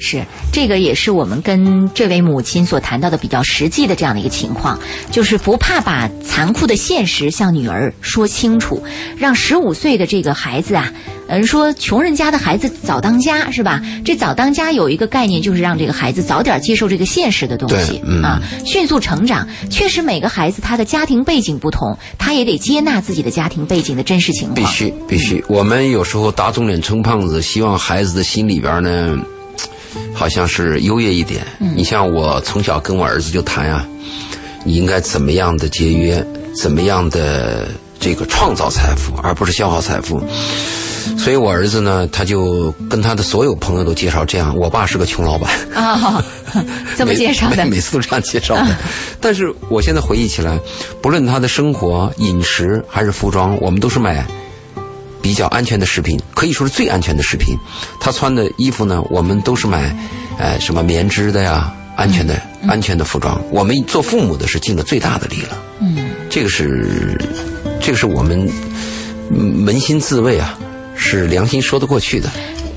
[0.00, 4.78] 是，这个也是我们跟这位母亲所谈到的比较实际的这样的一个情况，
[5.10, 8.82] 就是不怕把残酷的现实向女儿说清楚，
[9.16, 10.92] 让十五岁的这个孩子啊，
[11.28, 13.82] 嗯，说穷人家的孩子早当家是吧？
[14.04, 19.46] 这早当家有一个概念，就是让这个孩子早点接受这个现实的东西嗯啊，迅速成长。
[19.70, 24.54] 确实，每个孩子他的家庭背景不同，他也得接纳自己的家庭背景的真实情况。
[24.54, 29.16] 必须必须，我们有时候打肿脸充胖子，希望孩子的心里边呢，
[30.14, 31.46] 好像是优越一点。
[31.74, 33.84] 你像我从小跟我儿子就谈呀、
[34.64, 36.24] 你应该怎么样的节约，
[36.60, 37.68] 怎么样的
[38.00, 40.22] 这个创造财富，而不是消耗财富。
[41.16, 45.50] 所以我儿子呢，他就跟他的所有朋友都介绍这样：我爸是个穷老板。
[45.74, 46.22] 啊，
[46.96, 48.76] 这么介绍的每每次都这样介绍的。
[49.20, 50.58] 但是我现在回忆起来，
[51.00, 54.24] 不论他的生活、饮食还是服装，我们都是买
[55.20, 57.56] 比较安全的食品，可以说是最安全的食品。
[58.00, 59.94] 他穿的衣服呢，我们都是买，
[60.38, 63.40] 呃，什么棉织的呀，安全的、安全的服装。
[63.50, 65.58] 我们做父母的是尽了最大的力了。
[65.80, 67.16] 嗯，这个是，
[67.80, 68.48] 这个是我们
[69.30, 70.58] 嗯扪心自问啊，
[70.94, 72.30] 是良心说得过去的。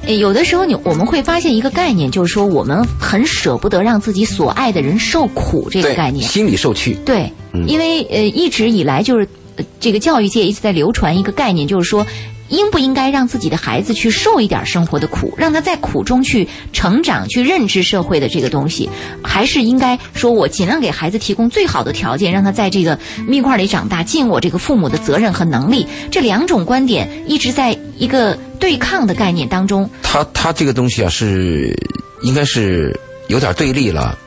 [0.07, 6.27] 诶有的时候你我们会发现一个概念，就是说我们很舍不得让自己所爱的人受苦这个，概念。
[6.27, 6.95] 心理受屈。
[7.05, 7.31] 对，
[7.67, 9.27] 因为呃一直以来就是、
[9.57, 12.05] 呃这个教育界一直在流传一个概念，就是说。
[12.51, 18.89] 应不应该让自己的孩子去受一点生活的苦，让他在苦中去成长、去认知社会的这个东西，
[19.23, 25.87] 还是应该说我尽量给孩子提供最好的条件，让他在这个蜜罐里长大，尽我这个父母的责任和能力？
[26.11, 29.89] 这两种观点一直在一个对抗的概念当中。
[30.03, 31.73] 他他这个东西啊是
[32.21, 34.17] 应该是有点对立了。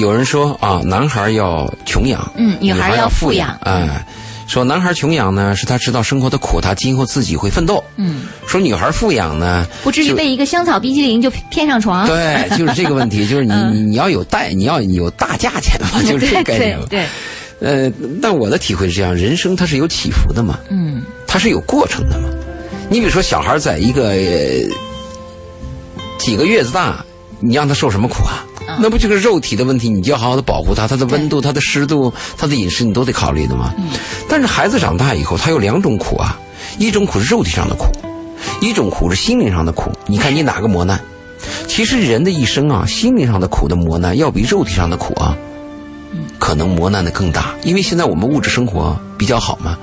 [0.00, 4.04] 有人说啊，男孩要穷养，嗯女孩孩要富富养哎，
[4.46, 7.82] 说男孩穷养呢，是他知道生活的苦，他今后自己会奋斗。
[7.96, 12.06] 嗯，说女孩富养呢，不至于被一个香草冰淇淋就骗上床。
[12.06, 16.86] 对，就是这个问题， 就是你嗯你你要有代，你要有大价钱嘛， 就是这个概念嘛。
[16.90, 17.06] 对
[17.58, 17.92] 对，呃，
[18.22, 22.28] 但我的体会是这样，人生它是有起伏的嘛，嗯它是有过程的嘛。
[22.90, 24.16] 你比如说，小孩在一个、呃、
[26.18, 27.04] 几个月子大，
[27.40, 28.44] 你让他受什么苦啊？
[28.76, 29.88] 嗯那不就是肉体的问题？
[29.88, 33.72] 你就要好好的保护它，它的温度、它的湿度、它的饮食，你都得考虑的嘛。
[33.78, 33.88] 嗯
[34.28, 36.38] 但是孩子长大以后，他有两种苦啊，
[36.78, 37.86] 一种苦是肉体上的苦，
[38.60, 39.92] 一种苦是心灵上的苦。
[40.06, 41.00] 你看你哪个磨难？
[41.68, 45.36] 其实人的一生啊，心灵上的苦的磨难要比肉体上的苦啊，
[46.38, 47.54] 可能磨难的更大。
[47.62, 49.78] 因为现在我们物质生活比较好嘛，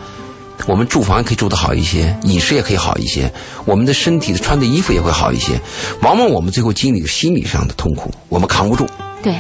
[0.68, 3.32] 我们住房也可以住得好一些，饮食也可以好一些，
[3.66, 5.60] 我们的身体的穿的衣服也会好一些。
[6.02, 8.86] 往往我们最后经历的心理上的痛苦，我们扛不住。
[9.24, 9.36] 对，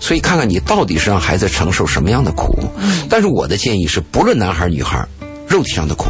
[0.00, 2.54] 所以看看你到底是让孩子承受什么样的苦。
[2.78, 5.06] 嗯但是我的建议是，不论男孩女孩，
[5.46, 6.06] 肉体上的苦，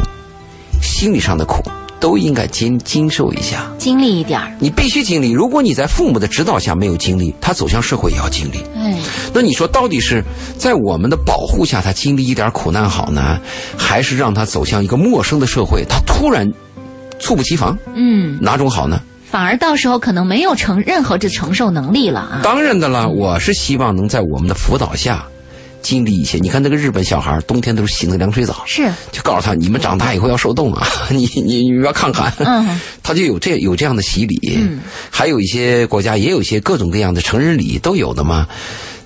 [0.81, 1.61] 心理上的苦，
[1.99, 3.69] 都应该经经受一下。
[3.77, 4.55] 经历一点儿。
[4.59, 5.31] 你必须经历。
[5.31, 8.63] 如果你在父母的指导下没有经历，他走向社会也要经历。
[8.93, 9.01] 哎，
[9.33, 10.23] 那你说，到底是
[10.57, 13.39] 在我们的保护下，他经历一点苦难好呢，
[13.77, 16.49] 还是让他走向一个陌生的社会，他突然
[17.19, 19.01] 猝不及防，嗯，哪种好呢？
[19.23, 22.41] 反而到时候可能没有承任何的承受能力了啊。
[22.43, 25.25] 当然的了，我是希望能在我们的辅导下
[25.83, 26.39] 经历一些。
[26.39, 32.33] 你看那个日本小孩，冬天都是洗那个凉水澡，是，就告诉他你们长大以后要受冻啊， 你你你不要抗寒。
[32.39, 34.39] 嗯，他就有这有这样的洗礼。
[34.55, 34.79] 嗯，
[35.11, 38.47] 还有一些国家也有一些各种各样的成人礼都有的嘛。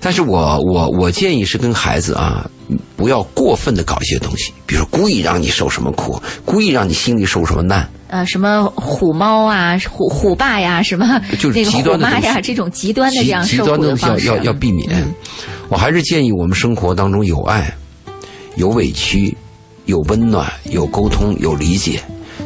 [0.00, 2.48] 但是我我我建议是跟孩子啊，
[2.96, 7.88] 不要过分的搞一些东西，比如说故意让你受什么苦，故意让你心里受什么难。
[8.08, 14.88] 呃，什么虎猫啊、虎虎爸呀，什么就是极端的妈呀，这种极端的这极样极端的东西要要要避免。
[14.92, 15.12] 嗯
[15.68, 17.74] 我还是建议我们生活当中有爱，
[18.56, 19.36] 有委屈，
[19.84, 22.00] 有温暖，有沟通，有理解。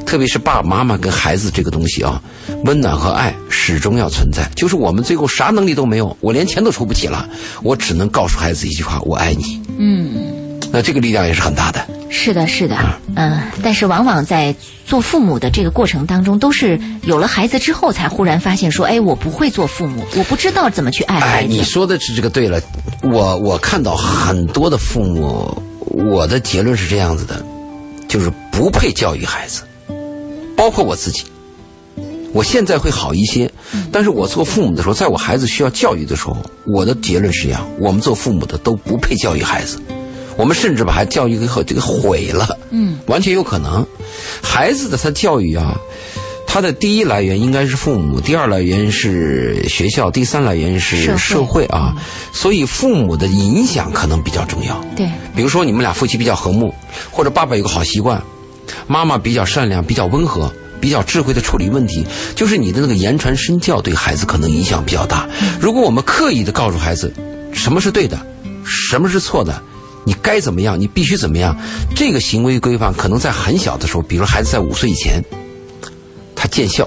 [0.06, 2.20] 特别是爸爸妈妈跟孩子这个东西啊，
[2.64, 4.48] 温暖和爱始终要存在。
[4.54, 7.28] 就是我们最后啥能力都没有，我连钱都出不起了，
[7.62, 9.60] 我只能告诉孩子一句话：我爱你。
[9.78, 11.86] 嗯，那这个力量也是很大的。
[12.10, 12.76] 是的，是的，
[13.16, 21.48] 嗯、但是往往在做父母的这个过程当中，都是有了孩子之后，才忽然发现说，哎，我不会做父母，我不知道怎么去爱哎，孩子。
[21.48, 22.60] 你说的是这个对了。
[23.02, 27.42] 我我看到很多的父母，我的结论是这样子的，
[28.06, 29.62] 就是不配教育孩子，
[30.56, 31.24] 包括我自己。
[32.34, 33.52] 我现在会好一些，
[33.92, 36.36] 但是我做父母的时候，在我孩子需要教育的时候，
[36.66, 39.78] 我的结论是这样：我们做父母的都不配教育孩子，
[40.38, 43.86] 我们甚至把孩子教育给这个毁了，嗯，完全有可能。
[44.42, 45.78] 孩子的他教育啊，
[46.46, 51.94] 他的第一来源应该是父母，第二来源是学校，第三来源是社会啊。
[52.32, 54.82] 所以父母的影响可能比较重要。
[54.96, 56.74] 对，比如说你们俩夫妻比较和睦，
[57.10, 58.22] 或者爸爸有个好习惯，
[58.86, 62.04] 妈妈比较善良、比较温和、比较智慧的处理问题，
[62.34, 65.28] 就是你的那个言传身教对孩子可能影响比较大。
[65.60, 67.12] 如果我们刻意的告诉孩子
[67.52, 68.18] 什么是对的，
[68.64, 69.62] 什么是错的。
[70.04, 70.80] 你该怎么样？
[70.80, 71.56] 你必须怎么样？
[71.94, 75.22] 这个行为规范可能在很小的时候，比如孩子在五岁以前，
[76.34, 76.84] 他见效；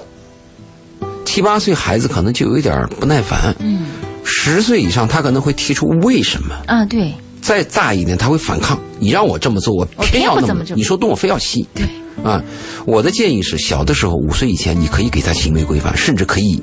[1.24, 3.86] 七八岁孩子可能就有一点不耐烦；嗯
[4.22, 6.54] 十岁以上他可能会提出为什么。
[6.66, 7.14] 啊，对，
[7.46, 8.76] 再大一点，他会反抗。
[8.98, 11.64] 你让我这么做，我我偏偏要那么不怎么你说动我非要吸。
[11.72, 11.86] 对，
[12.24, 12.42] 啊，
[12.84, 16.60] 我的建议是，小的时候五岁以前，你可以给他行为规范，甚至可以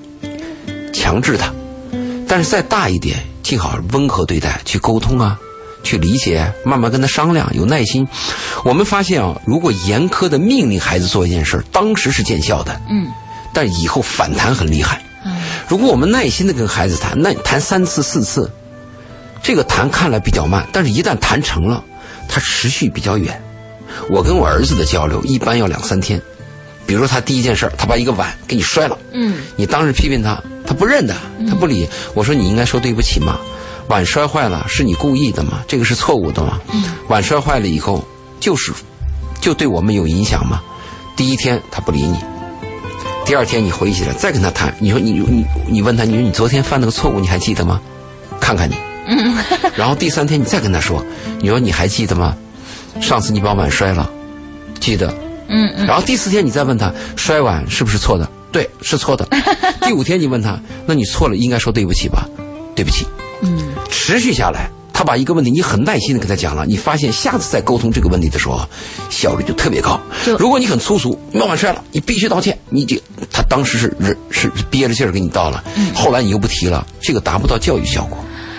[0.93, 1.53] 强制他。
[2.27, 5.39] 但是再大一点，最好温和对待，去沟通啊，
[5.84, 8.05] 去理解，慢慢跟他商量，有耐心。
[8.65, 13.07] 我们发现啊，如果严苛的命令孩子做一件事儿，当时是见效的，嗯
[13.53, 15.01] 但以后反弹很厉害。
[15.25, 15.31] 嗯
[15.69, 18.51] 如果我们耐心的跟孩子谈，那谈三次四次，
[19.43, 21.83] 这个谈看来比较慢，但是一旦谈成了，
[22.27, 23.39] 它持续比较远。
[24.09, 26.19] 我跟我儿子的交流一般要两三天。
[26.85, 31.15] 比如说他第一件事儿，他把一个碗给你摔了，嗯你当时批评他，他不认的，
[31.47, 31.87] 他不理。
[32.13, 33.37] 我说你应该说对不起嘛，
[33.87, 36.59] 碗摔坏了是你故意的嘛，这个是错误的嘛。
[37.07, 38.05] 碗摔坏了以后，
[38.39, 38.73] 就是
[39.39, 40.61] 就对我们有影响嘛。
[41.15, 42.17] 第一天他不理你，
[43.25, 47.79] 第二天你回忆起来再跟他谈，你说你你你问他，你说你昨天犯那个错误你还记得吗？
[48.41, 48.75] 看看你。
[49.75, 51.03] 然后第三天你再跟他说，
[51.41, 52.35] 你说你还记得吗？
[53.01, 54.09] 上次你把碗摔了，
[54.79, 55.13] 记得。
[55.49, 58.29] 嗯嗯，然后第四天你再问他摔碗是不是错的？
[58.51, 59.27] 对，是错的。
[59.81, 62.27] 第五天你问他，那你错了应该说对不起吧？
[62.75, 63.05] 对不起。
[63.41, 68.61] 嗯，持续下来，他把一个问题你很耐心的跟他讲了，你发现下次再沟通这个问题的时候，
[69.09, 70.37] 效率就特别高就。
[70.37, 73.01] 如果你很粗俗，你把碗摔了，你必须道歉，你这
[73.31, 78.17] 他当时是是是憋着劲儿给你道了，后来你又不提了，这个达不到教育效果。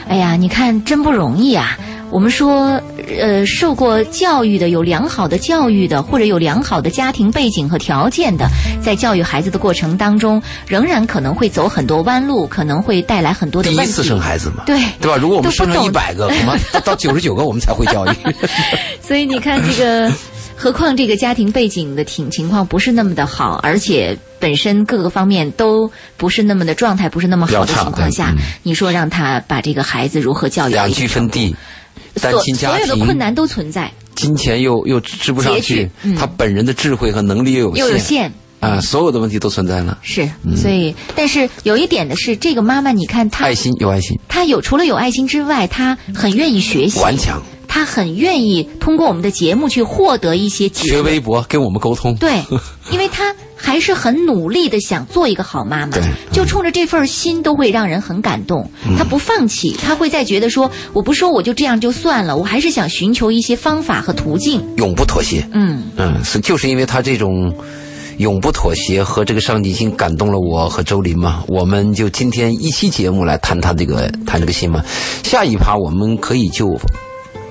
[0.09, 1.79] 哎呀，你看真不容易啊！
[2.11, 2.81] 我们说，
[3.19, 8.47] 呃，受过教育的、有良好的教育的，或者有良好的家庭背景和条件的，
[8.81, 13.85] 在教育孩子的过程当中，仍然可能会走很多弯路，可能会带来很多的问题。
[13.85, 15.17] 第一次生孩子嘛，对对吧？
[15.17, 18.11] 如果我们生上都不懂一百个，我们 到九十九个我们才会教育。
[19.03, 20.13] 所以你看这个，
[20.55, 31.57] 何况这个家庭背景的情情况不是那么的好，而且本身各个方面都不是那么的状态，不是那么好的情况下，嗯你说让他把这个孩子如何教育两居分地，
[32.21, 38.31] 单所亲家庭所有的，困难都存在，金钱又又支不上去，嗯他本人的智慧和能力又有又有限。
[38.61, 39.99] 啊，所有的问题都存在了。
[40.03, 50.67] 是，所以，但是有一点的是，这个妈妈，你看她爱，心有爱心，她有除了有爱心之外，她很愿意学习，顽强，她很愿意通过我们的节目去获得一些。
[50.71, 52.15] 学微博跟我们沟通。
[52.17, 52.43] 对，
[52.91, 53.35] 因为她
[53.65, 55.97] 还是很努力的想做一个好妈妈
[56.31, 58.71] 就冲着这份心都会让人很感动。
[58.99, 64.63] 她不放弃，她会再觉得说，我不说我就这样就算了，我还是想寻求一些方法和途径。
[64.77, 65.49] 永不妥协。
[65.53, 67.53] 嗯，嗯，是就是因为他这种
[68.19, 74.85] 永不妥协和这个上进心感动了我和周林嘛，我们就今天一期节目来谈他这个谈这个心嘛。
[75.23, 76.79] 下一趴我们可以就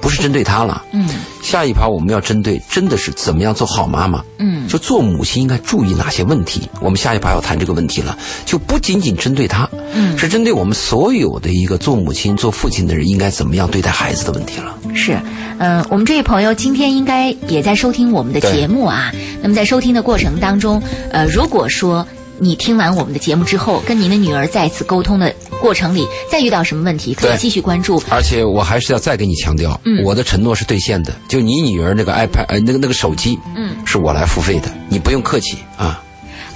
[0.03, 1.07] 不是针对他了，嗯
[1.41, 4.21] 下一趴我们要针对真的是怎么样做好妈妈。
[4.37, 6.61] 嗯就做母亲应该注意哪些问题？
[6.81, 14.77] 我们下一趴要谈这个问题了，就不仅仅针对他，嗯是针对我们所有的一个做母亲、做父亲的人应该怎么样对待孩子的问题了。
[14.93, 15.17] 是，
[15.59, 19.09] 嗯、我们这位朋友今天应该也在收听我们的节目啊。
[19.41, 22.05] 那么在收听的过程当中，呃，如果说
[22.43, 28.03] 你听完我们的节目之后，跟您的女儿再次沟通的过程里，再遇到什么问题，可以继续关注。
[28.09, 31.15] 而且我还是要再给你强调，嗯我的承诺是兑现的。
[31.29, 36.03] 就你女儿那个 iPad，呃，那个那个手机，嗯，是我来付费的，你不用客气啊。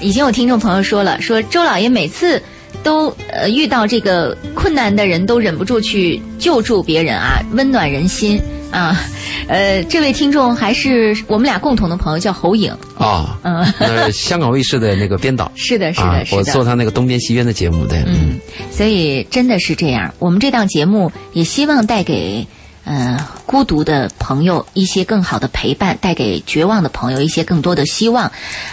[0.01, 2.41] 已经有听众朋友说了，说周老爷每次
[2.83, 8.41] 都呃遇到这个困难的人，都忍不住去救助别人啊，温暖人心
[8.71, 8.99] 啊。
[9.47, 12.69] 呃，这位听众还是我们俩共同的朋友，叫侯颖。
[12.97, 16.37] 啊，嗯 那是香港卫视的那个编导，是的，是啊的，，是的。
[16.37, 18.37] 我做他那个东边西边的节目对，嗯，
[18.71, 20.13] 所以真的是这样。
[20.19, 22.45] 我们这档节目也希望带给
[22.83, 28.29] 呃孤独的朋友一些更好的陪伴，带给绝望的朋友一些更多的希望，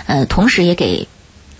[0.06, 1.06] 呃，同时也给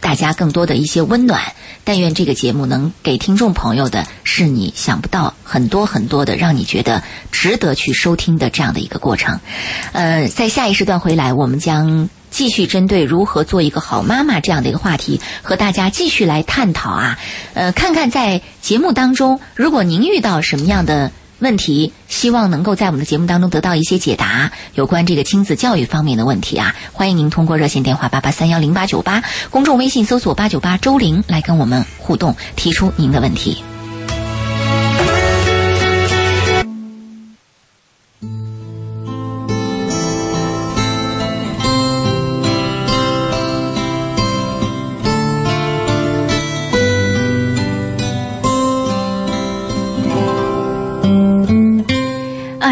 [0.05, 1.40] 大家更多的一些温暖。
[1.86, 7.02] 但愿这个节目能给听众朋友的是你想不到很多很多的，让你觉得
[7.32, 9.40] 值得去收听的这样的一个过程。
[9.92, 17.18] 呃，在下一时段回来，我们将继续针对如何做一个好妈妈这样的一个话题，和大家继续来探讨啊。
[17.55, 21.12] 呃，看看在节目当中，如果您遇到什么样的
[21.45, 33.74] 问题，希望能够在我们的节目当中得到一些解答，有关这个亲子教育方面的问题啊，欢迎您通过热线电话八八三幺零八九八，公众微信搜索八九八周玲来跟我们互动，提出您的问题。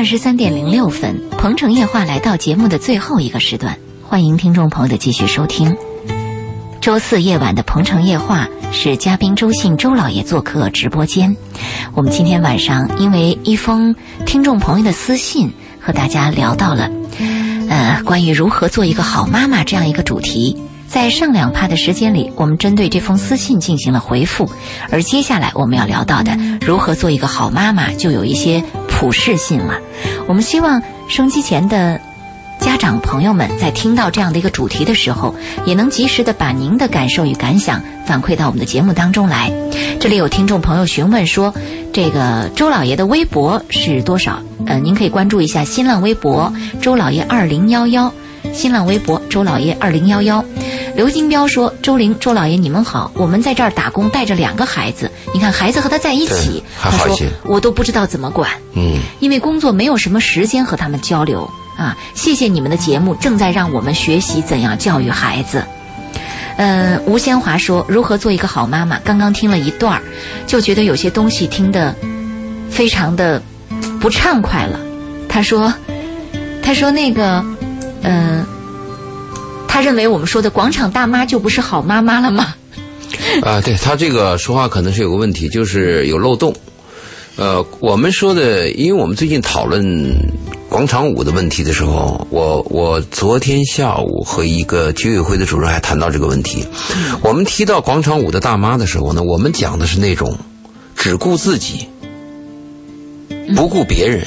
[0.02, 5.76] 二十三点零六分，《鹏城夜话》来到节目的最后一个时段，欢迎听众朋友的继续收听。
[6.80, 11.36] 周四夜晚的《鹏城夜话》是嘉宾周信周老爷做客直播间。
[11.94, 13.94] 我们今天晚上因为一封
[14.26, 16.90] 听众朋友的私信，和大家聊到了，
[17.68, 20.60] 呃，关于如何做一个好妈妈这样一个主题。
[20.92, 24.46] 在上两趴的时间里，我们针对这封私信进行了回复，
[24.90, 29.80] 而接下来我们要聊到的如何做一个好妈妈，就有一些普适性了。
[30.28, 31.98] 我们希望收机前的
[32.60, 35.34] 家长朋友们在听到这样的一个主题的时候，
[35.64, 39.50] 也能及时的把您的感受与感想反馈到我们的节目当中来。
[39.98, 41.54] 这里有听众朋友询问说，
[41.90, 44.38] 这个周老爷的微博是多少？
[44.66, 48.12] 呃，您可以关注一下新浪微博周老爷二零幺幺，
[48.52, 50.44] 新浪微博周老爷二零幺幺。
[50.94, 61.96] 刘金彪说：“周玲，周老爷，你们好，我们在这儿打工，带着两个孩子，你看孩子和他在一起他说我都不知道怎么管。”嗯，因为工作没有什么时间和他们交流啊。
[62.14, 65.64] 谢谢你们的节目，正在让我们学习怎样教育孩子。
[66.58, 68.98] 嗯，吴先华说如何做一个好妈妈。
[68.98, 70.02] 刚刚听了一段儿，
[70.46, 71.94] 就觉得有些东西听得
[72.68, 73.42] 非常的
[73.98, 74.78] 不畅快了。
[75.26, 75.72] 他说，
[76.62, 77.42] 他说那个，
[78.02, 78.44] 嗯、
[79.72, 82.54] 他认为我们说的广场大妈就不是好妈妈了吗？
[83.40, 86.54] 啊，对他这个说话可能是有个问题，就是有漏洞。
[87.36, 90.14] 呃，我们说的，因为我们最近讨论
[90.68, 96.66] 广场舞的问题的时候，我我昨天下午和一个居委会的主任还谈到这个问题。
[97.22, 100.38] 我们提到广场舞的大妈的时候呢，我们讲的是那种
[100.94, 101.88] 只顾自己，
[103.56, 104.26] 不顾别人，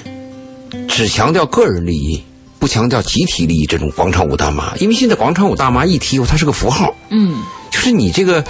[0.88, 2.24] 只强调个人利益，
[2.60, 4.76] 不强调集体利益这种广场舞大妈。
[4.78, 8.44] 因为现在广场舞大妈一提以后，它是个符号，嗯就是你这个，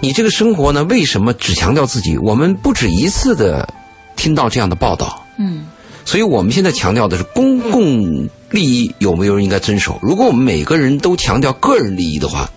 [0.00, 2.16] 你这个生活呢，为什么只强调自己？
[2.18, 3.68] 我们不止一次的
[4.16, 5.66] 听到这样的报道，嗯
[6.04, 10.00] 所以我们现在强调的是公共利益有没有人应该遵守。
[10.02, 12.50] 如果我们每个人都强调个人利益的话，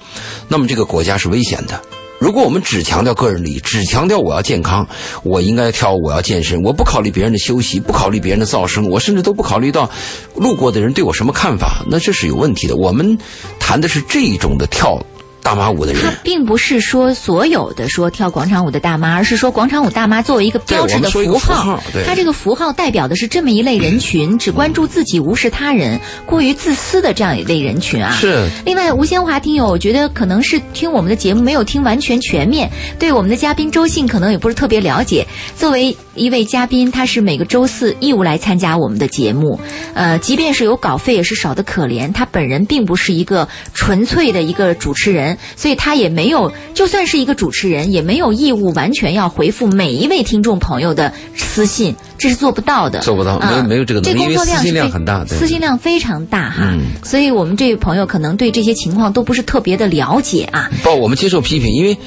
[0.47, 1.79] 那么这个国家是危险的。
[2.17, 4.87] 如果我们只强调个人利益，只强调我要健康，
[5.23, 9.89] 我应该跳舞，我要健身，我不考虑别人的休息，不考虑别人的噪声，我甚至都不考虑到
[10.35, 12.75] 路过的人对我什么看法，那这是有问题的。
[12.77, 13.17] 我们
[13.59, 14.97] 谈的是这种的跳
[15.45, 16.11] 大妈舞的人他。
[16.23, 28.11] 并不是说所有的说跳广场舞的大妈，而是说广场舞大妈作为一个标志的符号符号，对它这个符号代表的是这么一类人群，只关注自己，无视他人，过于自私的这样一类人群啊。
[28.19, 32.67] 是另外，吴先华听友，我觉得可能是听我们的节目没有听完全全面，
[32.97, 35.27] 对我们的嘉宾周信可能也不是特别了解。
[35.55, 39.59] 作为一位嘉宾，他是每个周四义务来参加我们的节目，
[39.93, 42.11] 呃，即便是有稿费，也是少的可怜。
[42.11, 52.99] 他本人并不是一个纯粹的一个主持人，所以他也没有，就算是一个主持人，也没有义务完全要回复每一位听众朋友的私信，这是做不到的。
[52.99, 60.69] 做不到，没没有这个能力，因为私信工作量很大，对私信量非常大哈，嗯所以我们这位朋友可能对这些情况都不是特别的了解啊。
[60.83, 61.97] 不，我们接受批评，因为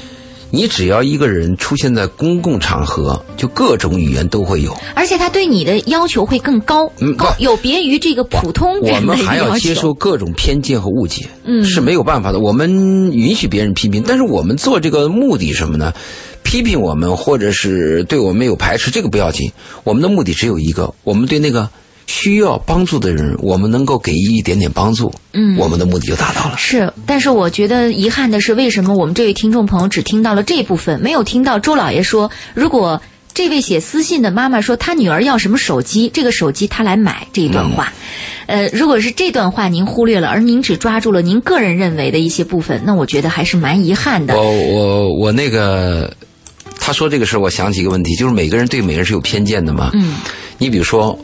[0.51, 4.75] 你只要一个人出现在公共场合，就各种语言都会有。
[4.95, 9.93] 而且他对你的要求会更高，嗯高有别于这个普通我们还要要接受。
[9.93, 12.39] 各种偏见和误解，嗯是没有办法的。
[12.39, 15.93] 我们允许别人批评，但是我们做这个目的是什么呢？
[16.41, 19.51] 批评我们或者是对我们有排斥，这个不要紧。
[19.83, 21.69] 我们的目的只有一个，我们对那个
[22.11, 26.57] 需要帮助的人，我们能够给予一点点帮助，嗯我们的目的就达到了。
[26.57, 32.99] 是，但是我觉得遗憾的是，为什么我们这位听众朋友只听到了这部分，没有听到周老爷说，如果
[33.31, 37.93] 这位写私信的妈妈说她女儿要什么手机，这个手机她来买这一段话，
[38.47, 44.35] 呃，如果是这段话您忽略了，而您只抓住了您个人认为的一些部分，那我觉得还是蛮遗憾的。
[44.35, 46.11] 我我我那个，
[46.79, 49.91] 他说这个事儿，我想起一个问题，就是每个人对每个人是有偏见的嘛。
[49.93, 50.15] 嗯，
[50.57, 51.17] 你比如说，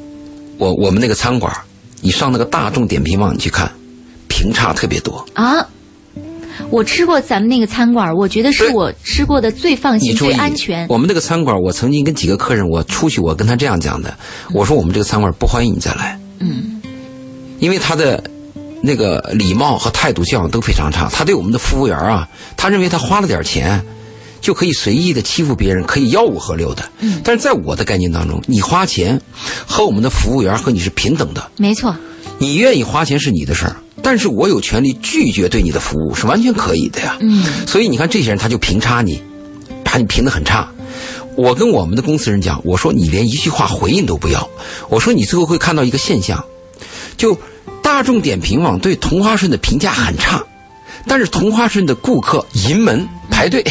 [0.57, 1.53] 我我们那个餐馆，
[2.01, 3.71] 你上那个大众点评网你去看，
[4.27, 5.25] 评差特别多。
[5.33, 5.67] 啊。
[6.69, 10.87] 我吃过咱们那个餐馆，我觉得是我吃过的最放心、最安全。
[10.87, 14.17] 我们那个餐馆，我曾经跟几个客人，我出去，我跟他这样讲的，
[14.53, 16.81] 我说我们这个餐馆不欢迎你再来，嗯
[17.59, 18.23] 因为他的
[18.81, 21.09] 那个礼貌和态度教养都非常差。
[21.09, 23.83] 他对我们的服务员啊，他认为他花了点钱。
[24.45, 26.87] 就可以随意的欺负别人，可以吆五喝六的。
[26.99, 29.19] 嗯但是在我的概念当中，你花钱
[29.65, 31.49] 和我们的服务员和你是平等的。
[31.57, 31.95] 没错，
[32.37, 37.17] 你愿意花钱是你的事儿，但是我有权利拒绝对你的服务，是完全可以的呀。
[37.21, 39.19] 嗯所以你看这些人他就评差你，
[39.83, 40.69] 把你评的很差。
[41.35, 44.47] 我跟我们的公司人讲，我说你连一句话回应都不要，
[44.89, 46.45] 我说你最后会看到一个现象，
[47.17, 47.35] 就
[47.81, 50.43] 大众点评网对同花顺的评价很差，
[51.07, 53.63] 但是同花顺的顾客盈门排队，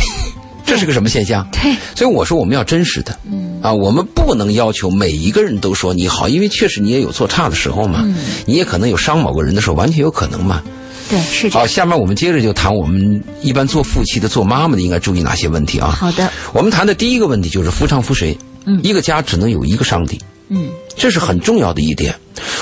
[0.67, 1.47] 这是个什么现象？
[1.53, 10.63] 对，所以我说我们要真实的，嗯啊，我们不能要求每一个人都说你好，因为确实你也有做差的时候嘛，嗯你也可能有伤某个人的时候，完全有可能嘛。
[11.11, 15.91] 对，是这好，下面我们接着就谈我们一般做夫妻的、做妈妈的应该注意哪些问题啊？
[15.91, 22.15] 好的，我们谈的第一个问题就是夫唱妇随，嗯一个家只能有一个上帝，嗯这是很重要的一点。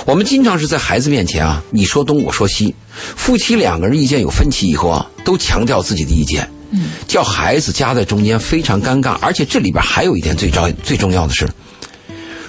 [0.06, 9.16] 我们经常是在孩子面前啊，你说东我说西，夫妻两个人意见有分歧以后啊，都强调自己的意见，嗯，叫孩子夹在中间非常尴尬。
[9.20, 11.48] 而且这里边还有一点最重最重要的是，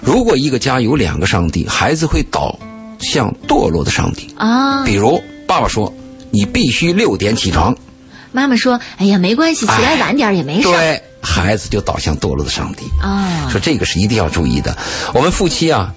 [0.01, 2.57] 如果一个家有两个上帝，孩子会倒
[2.99, 4.33] 向堕落的上帝。
[4.37, 5.93] 啊，比如爸爸说
[6.31, 7.75] 你必须六点起床，
[8.31, 10.67] 妈妈说：“哎呀，没关系，起来晚点也没事。
[10.67, 12.85] 对，孩子就倒向堕落的上帝。
[13.01, 14.75] 啊说这个是一定要注意的。
[15.13, 15.93] 我们夫妻啊，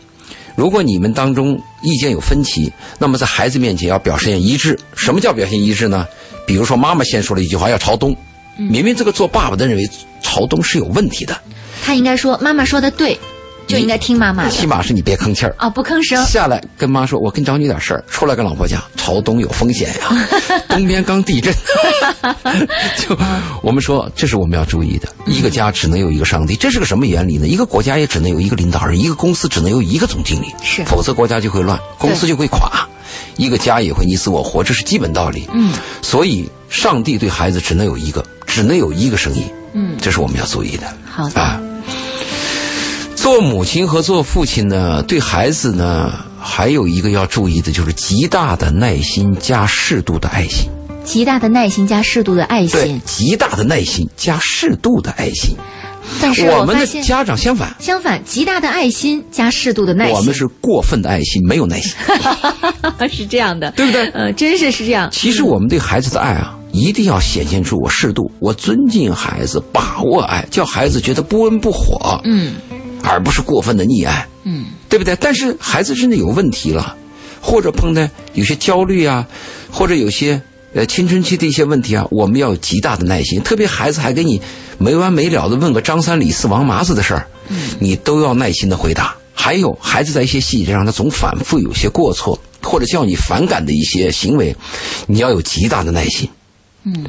[0.55, 4.79] 如果你们当中意见有分歧，那么在孩子面前要表现一致。
[4.97, 6.07] 什么叫表现一致呢？
[6.45, 8.15] 比如说妈妈先说了一句话要朝东，
[8.57, 9.89] 明明这个做爸爸的认为
[10.21, 11.37] 朝东是有问题的，
[11.83, 13.19] 他应该说妈妈说的对，
[13.67, 14.67] 就应该听妈妈的起。
[14.67, 15.55] 码是你别吭气儿。
[15.59, 16.25] 哦，不吭声。
[16.25, 18.05] 下来跟妈说，我跟找你点事儿。
[18.09, 20.29] 出来跟老婆讲，朝东有风险呀，
[20.69, 21.53] 东边刚地震。
[22.99, 23.17] 就
[23.63, 25.09] 我们说，这是我们要注意的。
[25.27, 27.47] 一个家只能有一个上帝，这是个什么原理呢？
[27.47, 32.89] 一个国家也只能有一个领导人，一个公司只能有一个总经理，是否则国家就会乱，公司就会垮，
[33.37, 35.49] 一个家也会你死我活，这是基本道理。
[35.53, 39.43] 嗯，所以上帝对孩子只能有一个，只能有一个声音。
[39.73, 40.87] 嗯，这是我们要注意的。
[41.05, 41.41] 好的。
[41.41, 41.61] 啊，
[43.27, 50.71] 做母亲和做父亲呢，对孩子呢，还有一个要注意的，就是极大的耐心加适度的爱心。
[51.03, 55.57] 极大的耐心加适度的爱对心，，极大的耐心加适度的爱心。
[56.23, 61.93] 但是我们的家长相反，相反，极大的爱心加适度的耐心，我们是过分的爱心，没有耐心。
[63.11, 65.11] 是这样的，对不对呃，真是是这样。
[65.11, 72.55] 其实我们对孩子的爱啊，一定要显现出我适度，我尊敬孩子，把握爱，叫孩子觉得不温不火，嗯
[73.09, 75.17] 而不是过分的溺爱，嗯对不对？
[75.17, 76.97] 但是孩子真的有问题了，
[77.41, 79.27] 或者碰到有些焦虑啊，
[79.71, 80.41] 或者有些
[80.75, 83.41] 呃青春期的一些问题啊，我们要有极大的耐心。
[83.43, 84.41] 特别孩子还给你
[84.79, 87.27] 没完没了的问个张三李四王麻子的事儿，
[87.79, 89.15] 你都要耐心的回答。
[89.33, 94.57] 还有孩子在一些细节上，他总反复有些过错，或者叫你反感的一些行为，
[95.07, 96.29] 你要有极大的耐心。
[96.85, 97.05] 嗯，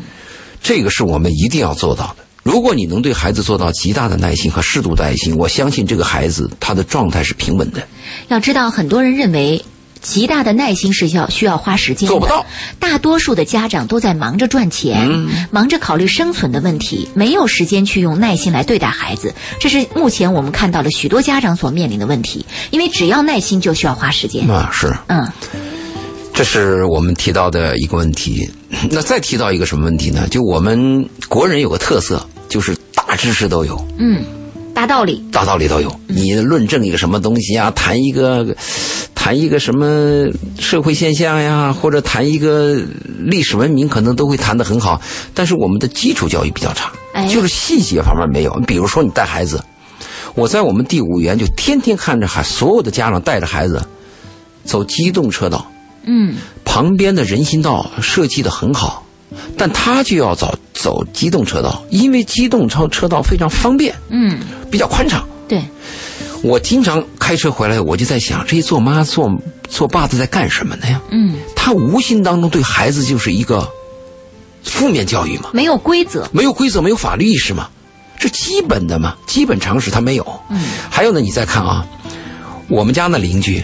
[0.62, 2.27] 这个是我们一定要做到的。
[2.48, 7.86] 如果你能对孩子做到极大的耐心和适度的爱心，我相信这个孩子他的状态是平稳的。
[8.30, 9.62] 要知道，很多人认为
[10.02, 12.46] 极大的耐心是要需要花时间的，做不到。
[12.80, 19.36] 大多数的家长都在忙着赚钱，嗯忙着考虑生存的问题，没有时间去用耐心来对待孩子。
[19.60, 22.46] 这是目前我们看到了许多家长所面临的问题。
[22.72, 24.50] 因为只要耐心，就需要花时间。
[24.50, 25.30] 啊，是，嗯
[26.34, 28.50] 这是我们提到的一个问题。
[28.90, 30.28] 那再提到一个什么问题呢？
[30.30, 34.24] 就我们国人有个特色，就是大知识都有，嗯，
[34.74, 35.24] 大道理。
[35.32, 35.94] 大道理都有。
[36.08, 38.56] 你论证一个什么东西啊，谈一个，
[39.14, 40.28] 谈一个什么
[40.60, 42.82] 社会现象呀，或者谈一个
[43.20, 45.02] 历史文明，可能都会谈得很好。
[45.34, 48.54] 但是我们的基础教育比较差，哎就是细节方面没有。
[48.66, 49.64] 比如说你带孩子，
[50.36, 53.86] 我在我们第五园就天天看着孩，所有的家长带着孩子
[54.64, 55.66] 走机动车道。
[56.10, 59.04] 嗯旁边的人行道设计的很好，
[59.58, 64.40] 但他就要走走机动车道，因为机动车车道非常方便，嗯，
[64.72, 65.28] 比较宽敞。
[65.48, 65.64] 对，
[66.42, 69.32] 我经常开车回来，我就在想，这些做妈做
[69.68, 71.02] 做爸的在干什么呢呀？
[71.12, 73.68] 嗯，他无形当中对孩子就是一个
[74.64, 76.28] 负面教育嘛，没有规则。
[76.32, 77.70] 没有规则，没有法律意识嘛，
[78.20, 80.42] 这基本的嘛，基本常识他没有。
[80.50, 81.86] 嗯，还有呢，你再看啊，
[82.68, 83.64] 我们家那邻居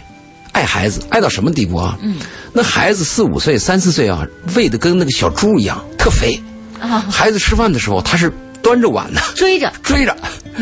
[0.54, 1.98] 爱孩子爱到什么地步啊？
[2.02, 2.16] 嗯，
[2.54, 4.26] 那孩子四五岁、三四岁啊，
[4.56, 6.42] 喂的跟那个小猪一样，特肥。
[6.80, 8.32] 啊，孩子吃饭的时候，他是
[8.62, 9.72] 端着碗呢，追着。
[9.84, 10.16] 追着，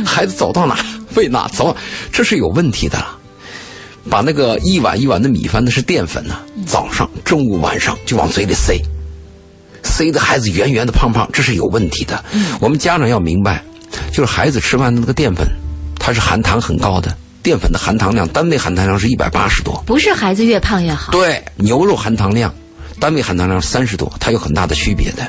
[0.06, 0.78] 孩子走到哪
[1.16, 1.76] 喂哪走，
[2.12, 3.18] 这是有问题的了。
[4.10, 6.36] 把那个一碗一碗的米饭，那是淀粉呢、
[6.66, 8.82] 早上、中午、晚上就往嘴里塞，
[9.84, 12.24] 塞的孩子圆圆的、胖胖，这是有问题的。
[12.60, 13.64] 我们家长要明白，
[14.12, 15.46] 就是孩子吃饭的那个淀粉，
[16.00, 19.82] 它是含糖很高的，淀粉的含糖量单位含糖量是一百八十多。
[19.86, 21.12] 不是孩子越胖越好。
[21.12, 22.54] 对，牛肉含糖量，
[23.00, 25.28] 单位含糖量三十多，它有很大的区别的。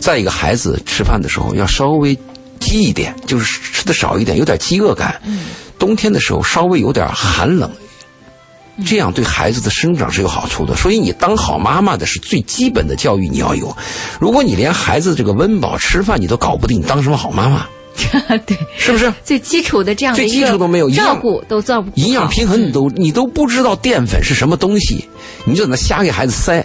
[0.00, 2.18] 再一个，孩子吃饭的时候要稍微
[2.58, 5.20] 饥一点，就是吃的少一点，有点饥饿感。
[5.78, 7.70] 冬天的时候稍微有点寒冷，
[8.86, 10.74] 这样对孩子的生长是有好处的。
[10.76, 13.76] 所以你当好妈妈的是最基本的教育你要有。
[14.18, 17.66] 如果你连孩子这个温饱吃饭你都搞不定，你当什么好妈妈？
[18.46, 19.12] 对，是不是？
[19.24, 25.08] 最基础的这样的最基一个础都没有一样照顾都照顾不营养平衡你都你都不知道淀粉是什么东西，
[25.44, 26.64] 你就在那瞎给孩子塞，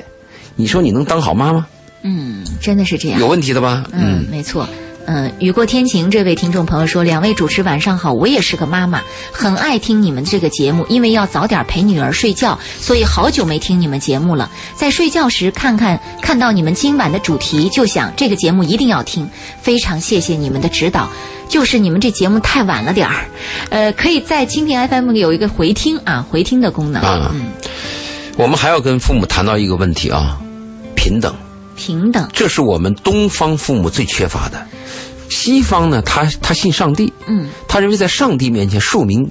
[0.55, 1.67] 你说你能当好妈吗？
[2.03, 3.19] 嗯，真的是这样。
[3.19, 3.83] 有问题的吧？
[3.91, 4.67] 嗯，没错。
[5.09, 9.01] 嗯，雨过天晴这位听众朋友说：“两位主持晚上好，我也是个妈妈，
[9.31, 14.51] 很爱听你们这个节目，因为要早点陪女儿睡觉，所以好久没听你们节目了。
[14.75, 19.25] 在睡觉时看看看到你们今晚的主题，就想这个节目一定要听，
[19.61, 21.09] 非常谢谢你们的指导。
[21.47, 23.23] 就是你们这节目太晚了点儿，
[23.69, 27.01] 呃，可以在蜻蜓 FM 里有一个回听啊，回听的功能。
[27.01, 27.45] 啊嗯，
[28.35, 30.37] 我们还要跟父母谈到一个问题啊，
[30.95, 31.33] 平等，
[31.77, 32.27] 平等。
[32.33, 34.67] 这是我们东方父母最缺乏的。
[35.29, 39.29] 西方呢，他他信上帝，嗯他认为在上帝面前庶民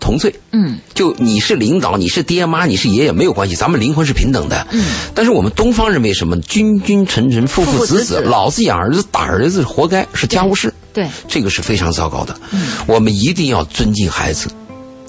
[0.00, 4.66] 同罪，嗯就你是领导，你是爹妈，你是爷爷没有关系，咱们灵魂是平等的。
[4.70, 4.84] 嗯，
[5.14, 6.36] 但是我们东方认为什么？
[6.40, 10.72] 君君臣臣，父父子子老子养儿子打儿子活该，是家务事。
[10.92, 12.38] 对，这个是非常糟糕的。
[12.50, 14.48] 嗯我们一定要尊敬孩子，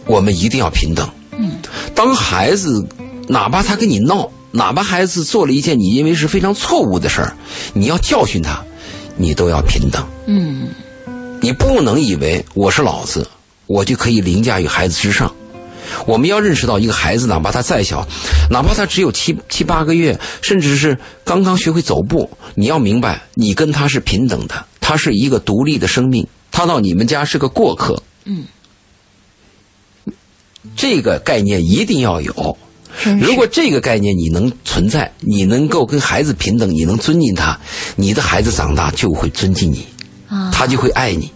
[0.06, 1.10] 我们一定要平等。
[1.38, 1.54] 嗯，
[1.96, 2.86] 当孩子
[3.28, 7.36] 哪怕他跟你闹，哪怕孩子做了一件你认为是非常错误的事儿，
[7.74, 8.64] 你要教训他，
[9.16, 10.06] 你都要平等。
[10.26, 10.70] 嗯
[11.42, 13.28] 你不能以为我是老子，
[13.68, 15.36] 我就可以凌驾于孩子之上。
[16.08, 18.08] 我们要认识到，一个孩子哪怕他再小，
[18.50, 28.02] 哪怕他只有七七八个月，甚至是刚刚学会走步，你要明白，你跟他是平等的，他是一个独立的生命，他到你们家是个过客。
[28.24, 28.46] 嗯，
[30.78, 32.58] 这个概念一定要有。
[33.20, 37.60] 如果这个概念你能存在，你能够跟孩子平等，你能尊敬他，
[37.96, 39.86] 你的孩子长大就会尊敬你，
[40.28, 41.32] 啊，他就会爱你。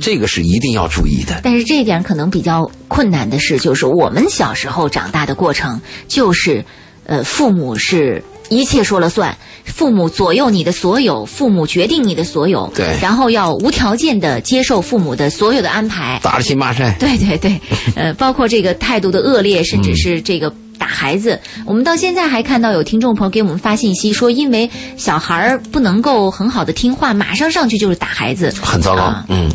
[0.00, 1.40] 这个是一定要注意的。
[1.42, 6.64] 但是这一点可能比较困难的是，就是我们小时候长大的过程，就是，
[7.04, 12.98] 呃，父母是一切说了算，父母左右你的所有，父母决定你的所有，对。
[13.00, 17.60] 然后要无条件的接受父母的所有的安排，打了亲骂晒，对对对，
[17.94, 21.38] 呃，包括这个态度的恶劣，甚至是这个打孩子。
[21.66, 29.02] 我们到现在还看到有听众朋友给我们发信息说，因为小孩儿不能够很好的听话，马上上去就是打孩子，很糟糕。
[29.02, 29.24] 啊。
[29.28, 29.50] 嗯，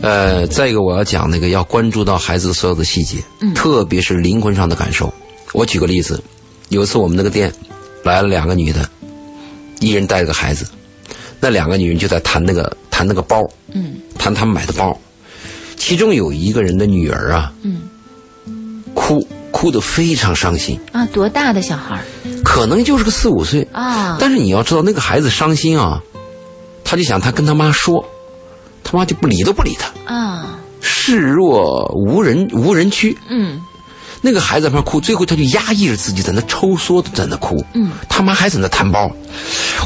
[0.00, 3.52] 呃，再一个我要讲那个要关注到孩子所有的细节，嗯。
[3.54, 5.12] 特别是灵魂上的感受。
[5.52, 6.22] 我举个例子，
[6.70, 7.52] 有一次我们那个店
[8.02, 8.88] 来了两个女的，
[9.80, 10.66] 一人带着个孩子，
[11.40, 13.42] 那两个女人就在谈那个谈那个包，
[13.72, 14.98] 嗯谈他们买的包，
[15.76, 17.82] 其中有一个人的女儿啊，嗯
[18.94, 22.02] 哭哭得非常伤心，啊，多大的小孩儿
[22.44, 24.16] 可能就是个四五岁，啊？
[24.20, 26.02] 但是你要知道，那个孩子伤心啊，
[26.84, 28.04] 他就想他跟他妈说，
[28.84, 33.16] 他妈就不理都不理他，啊，视若无人无人区。
[33.30, 33.60] 嗯
[34.24, 39.10] 那个孩子在那哭，最后他就压抑着自己在那抽缩的在那哭，嗯，他妈还在那谈包。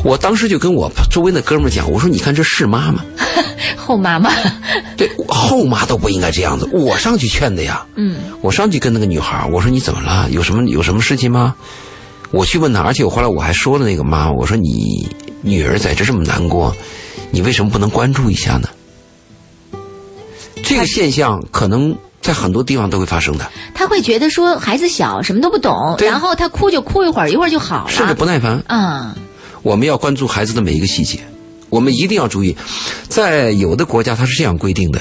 [0.05, 3.03] 我当时就跟我周围那哥们儿讲，我说你看这是妈吗？
[3.77, 4.31] 后妈妈，
[4.97, 7.87] 对，后妈都不应该这样子，我上去劝的呀。
[7.97, 10.29] 嗯我上去跟那个女孩儿，我说你怎么了？
[10.31, 11.55] 有什么有什么事情吗？
[12.31, 15.09] 我去问她，而且我后来我还说了那个妈，我说你
[15.41, 16.77] 女儿在这这么难过，
[17.31, 18.69] 你为什么不能关注一下呢？
[20.63, 21.97] 这个现象可能
[22.27, 28.61] 在很多地方都会发生的，他会觉得说孩子小，什么都不懂，然后他哭就哭一会儿，一会儿就好了，甚至不耐烦。
[28.67, 29.15] 嗯，
[29.63, 31.21] 我们要关注孩子的每一个细节，
[31.71, 32.57] 我们一定要注意，
[33.09, 35.01] 在有的国家它是这样规定的：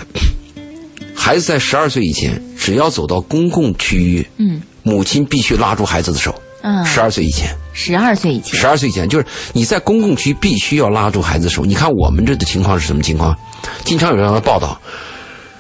[1.16, 4.62] 孩子在十二岁以前，只要走到公共区域，嗯。
[4.84, 6.40] 母亲必须拉住孩子的手。
[6.62, 11.66] 嗯，十二岁以前，十二岁以前，十二岁以前，就是你在公共区必须要拉住孩子的手。
[11.66, 13.36] 你看我们这的情况是什么情况？
[13.84, 14.80] 经常有这样的报道，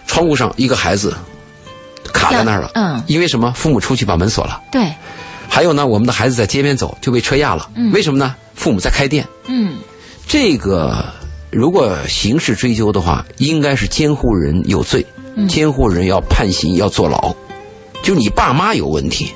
[0.05, 1.11] 窗户上一个孩子
[2.16, 3.51] 卡在那儿了，嗯因为什么？
[3.55, 4.61] 父母出去把门锁了。
[4.72, 4.91] 对，
[5.49, 8.36] 还有呢，我们的孩子在街边走就被车压了，嗯为什么呢？
[8.55, 9.28] 父母在开店。
[9.47, 9.78] 嗯
[10.28, 11.05] 这个
[11.51, 15.05] 如果刑事追究的话，应该是监护人有罪，
[15.36, 17.36] 嗯监护人要判刑，要坐牢。
[18.01, 19.32] 就你爸妈有问题，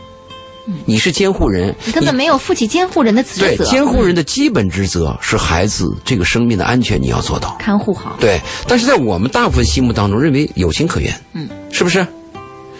[0.85, 7.55] 你是监护人，你根本没有负起监护人的职责，对监护人的基本职责是孩子这个生命的安全，你要做到。
[7.59, 12.05] 看护好，对，但是在我们大部分心目当中，认为有情可原，嗯，是不是？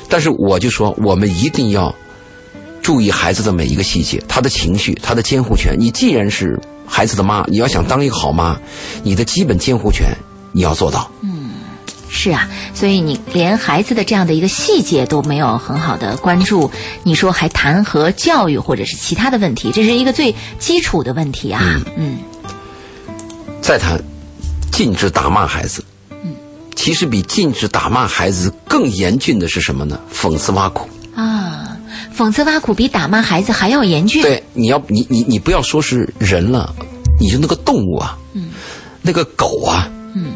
[0.10, 1.94] 但是我就说，我们一定要
[2.82, 5.76] 注意孩子的每一个细节，他的情绪，他的监护权。
[5.78, 8.60] 你既然是孩子的妈，你要想当一个好妈，
[9.04, 10.08] 你的基本监护权
[10.52, 11.10] 你要做到。
[11.22, 11.52] 嗯
[12.12, 16.72] 是啊，所以你连孩子的这样的一个细节都没有很好的关注，
[17.04, 19.72] 你说还谈何教育或者是其他的问题？
[19.72, 21.80] 这是一个最基础的问题啊。
[21.96, 22.18] 嗯
[23.62, 24.02] 再谈
[24.72, 25.84] 禁止打骂孩子，
[26.80, 30.00] 其实比禁止打骂孩子更严峻的是什么呢？
[30.14, 30.88] 讽刺挖苦。
[31.14, 31.78] 啊，
[32.16, 34.22] 讽刺挖苦比打骂孩子还要严峻。
[34.22, 36.74] 对，你要你你你不要说是人了，
[37.20, 38.52] 你就那个动物啊，嗯，
[39.02, 40.32] 那个狗啊，嗯，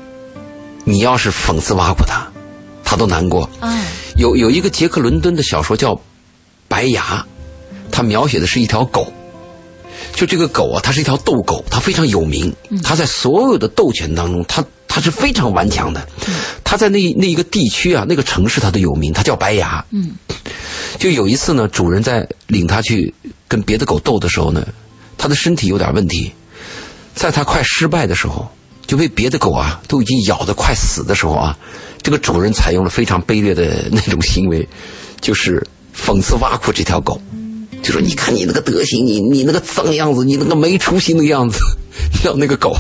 [0.84, 2.28] 你要是讽刺挖苦它，
[2.84, 3.50] 它都难过。
[3.62, 3.82] 啊，
[4.18, 5.96] 有有一个杰克伦敦的小说叫
[6.68, 7.26] 《白牙》，
[7.89, 9.14] 它描写的是一条狗。
[10.14, 12.54] 就这个狗啊，它是一条斗狗，它非常有名。
[12.84, 14.64] 它在所有的斗犬当中，它
[14.94, 16.08] 它是非常顽强的。
[16.64, 19.84] 它在那那一个地区啊，那个城市它都有名，它叫白牙。
[19.89, 20.12] 嗯，
[21.00, 23.12] 就有一次呢，主人在领它去
[23.48, 24.64] 跟别的狗斗的时候呢，
[25.18, 26.32] 它的身体有点问题，
[27.16, 28.48] 在它快失败的时候，
[28.86, 31.58] 就被别的狗啊都已经咬得快死的时候啊，
[32.04, 34.68] 这个主人采用了非常卑劣的那种行为，
[35.22, 35.66] 就是
[35.98, 37.20] 讽刺挖苦这条狗，
[37.82, 41.58] 就说你看你那个德行，你你那个脏样子，你那个没出息的样子，
[42.12, 42.76] 你知道那个狗，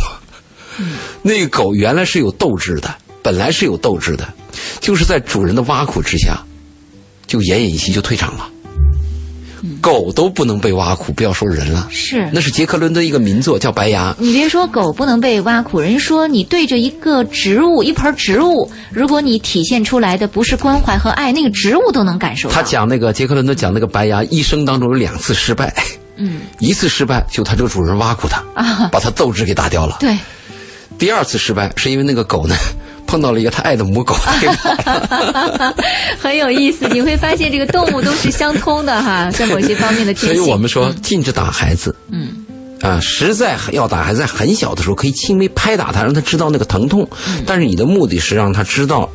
[1.23, 2.93] 那个狗原来是有斗志的，
[3.23, 4.27] 本来是有斗志的，
[4.79, 6.39] 就是在主人的挖苦之下，
[7.25, 8.49] 就奄奄一息就退场了。
[9.79, 11.87] 狗都不能被挖苦，不要说人了。
[11.89, 14.11] 是那是杰克伦敦一个名作叫《白牙》。
[14.19, 22.55] 你别说狗不能被挖苦，人说你对着一个植物，一盆植物，如果你体现出来的不是关怀和爱，那个植物都能感受到。
[22.55, 25.73] 他讲那个杰克伦敦讲那个白牙，一生当中有两次失败，
[26.17, 29.95] 嗯一次失败就他这个主人挖苦他，啊，把他斗志给打掉了。
[30.01, 30.17] 对，
[30.97, 32.55] 第二次失败是因为那个狗呢
[33.05, 34.15] 碰到了一个他爱的母狗。
[36.19, 36.87] 很有意思。
[36.89, 40.45] 你会发现这个动物都是相通的哈， 在某些方面的所天性。
[40.45, 41.95] 以我们说禁止打孩子。
[42.11, 42.45] 嗯
[42.81, 47.07] 啊，实在要打孩子，在很小的时候可以轻微拍打他，让他知道那个疼痛。
[47.27, 49.09] 嗯但是你的目的是让他知道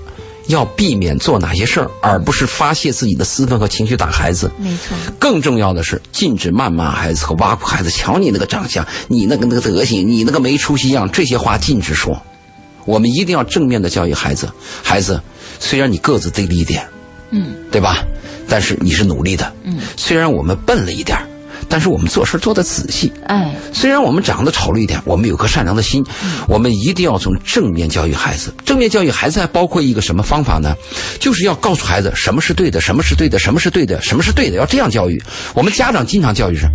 [0.48, 4.50] 要避免做哪些事儿，而不是发泄自己的私愤和情绪打孩子。
[4.58, 7.90] 没错，更重要的是，禁止谩骂孩子和挖苦孩子。
[7.90, 12.20] 瞧你那个长相，你那个那个德行，你那个没出息样，这些话禁止说。
[12.84, 14.50] 我们一定要正面的教育孩子。
[14.82, 15.20] 孩子，
[15.60, 16.88] 虽然你个子低了一点，
[17.30, 18.02] 嗯对吧？
[18.48, 19.52] 但是你是努力的。
[19.64, 21.27] 嗯，虽然我们笨了一点儿
[21.68, 23.12] 但是我们做事做得仔细。
[23.26, 26.04] 哎，虽然我们长得丑了一点，我们有颗善良的心，
[26.48, 28.52] 我们一定要从正面教育孩子。
[28.64, 30.74] 正面教育孩子还包括一个什么方法呢？
[31.18, 35.22] 就是要告诉孩子什么是对的，什么是对的，什么是对的，什么是对的，要这样教育。
[35.54, 36.66] 我们家长经常教育是，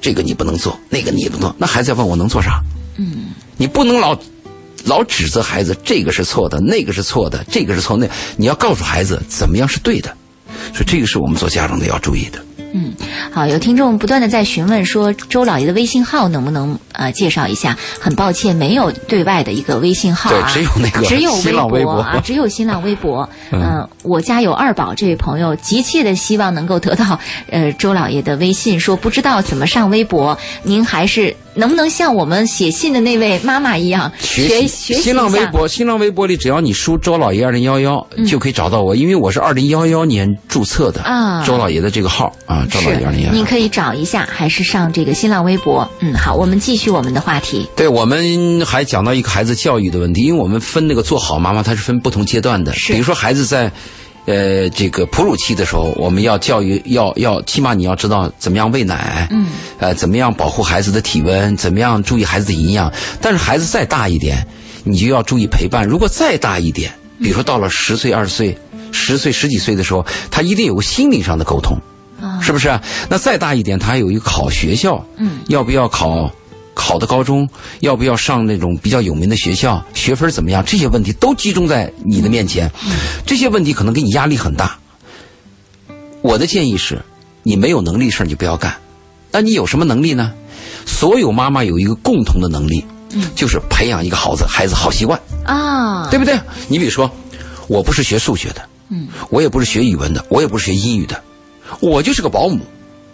[0.00, 1.56] 这个你不能做，那个你不能做。
[1.58, 2.60] 那孩子要问我能做啥？
[2.96, 4.18] 嗯，你不能老
[4.84, 8.06] 老指责孩子，这个是错的，那个是错的，这个是错，那
[8.36, 10.14] 你要告诉孩子怎么样是对的。
[10.72, 12.38] 所以这个是我们做家长的要注意的。
[12.78, 12.92] 嗯，
[13.32, 17.74] 好，有听众不断的在询问说，周老爷的微信号能不能呃介绍一下？
[17.98, 23.26] 很抱歉，没有对外的一个微信号啊，对，只有那个只有新浪微博啊，只有新浪微博。
[23.50, 27.18] 嗯，我家有二宝这位朋友急切的希望能够得到
[27.50, 43.46] 呃周老爷的微信，说不知道怎么上微博，您还是能不能像我们写信的那位妈妈一样学习学习新浪微博，新浪微博里只要你输周老爷二零幺幺就可以找到我，因为我是二零幺幺年注册的啊周老爷的这个号啊，周老爷二零幺幺。
[43.46, 45.88] 可以找一下，还是上这个新浪微博。
[46.00, 47.64] 嗯，好，我们继续我们的话题。
[47.76, 52.72] 对，我们还讲到一个孩子教育的问题，因为我们分那个做好妈妈，它是分不同阶段的。
[52.88, 53.70] 比如说孩子在，
[54.26, 59.46] 呃，这个哺乳期的时候，我们要教育，要要，起码你要知道怎么样喂奶，嗯，
[59.78, 62.92] 呃，怎么样保护孩子的体温，怎么样注意孩子的营养。
[63.20, 64.46] 但是孩子再大一点，
[64.84, 65.86] 你就要注意陪伴。
[65.86, 68.58] 如果再大一点，比如说到了十岁、二十岁、
[68.90, 71.78] 十岁、十几岁的时候，他一定有个心理上的沟通。
[72.20, 72.80] 啊，是不是？
[73.08, 76.30] 那再大一点，他还有一个考学校，嗯，要不要考
[76.76, 77.48] 考的高中？
[77.80, 79.82] 要不要上那种比较有名的学校？
[79.94, 80.62] 学分怎么样？
[80.64, 82.70] 这些问题都集中在你的面前，
[83.24, 84.78] 这些问题可能给你压力很大。
[86.20, 87.02] 我的建议是，
[87.42, 88.76] 你没有能力的事儿你就不要干。
[89.32, 90.34] 那你有什么能力呢？
[90.84, 95.18] 所有妈妈有一个共同的能力，嗯就是培养一个好子孩子好习惯。
[95.44, 96.38] 啊，对不对？
[96.68, 97.10] 你比如说，
[97.68, 101.22] 我不是学数学的，嗯，我也不是学语文的，我也不是学英语的，
[101.80, 102.60] 我就是个保姆。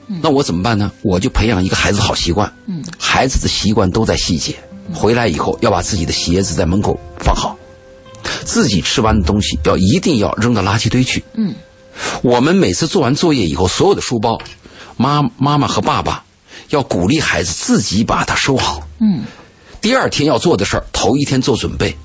[0.06, 0.90] 那我怎么办呢？
[1.02, 2.52] 我就培养一个孩子好习惯。
[2.66, 4.54] 嗯，孩子的习惯都在细节。
[4.92, 7.56] 回来以后要把自己的鞋子在门口放好，
[8.44, 11.22] 自己吃完的东西要一定要扔到垃圾堆去。
[11.34, 11.54] 嗯，
[12.20, 14.38] 我们每次做完作业以后，所有的书包，
[14.96, 16.24] 妈妈妈和爸爸
[16.70, 18.86] 要鼓励孩子自己把它收好。
[19.00, 19.22] 嗯，
[19.80, 21.96] 第二天要做的事儿，头一天做准备。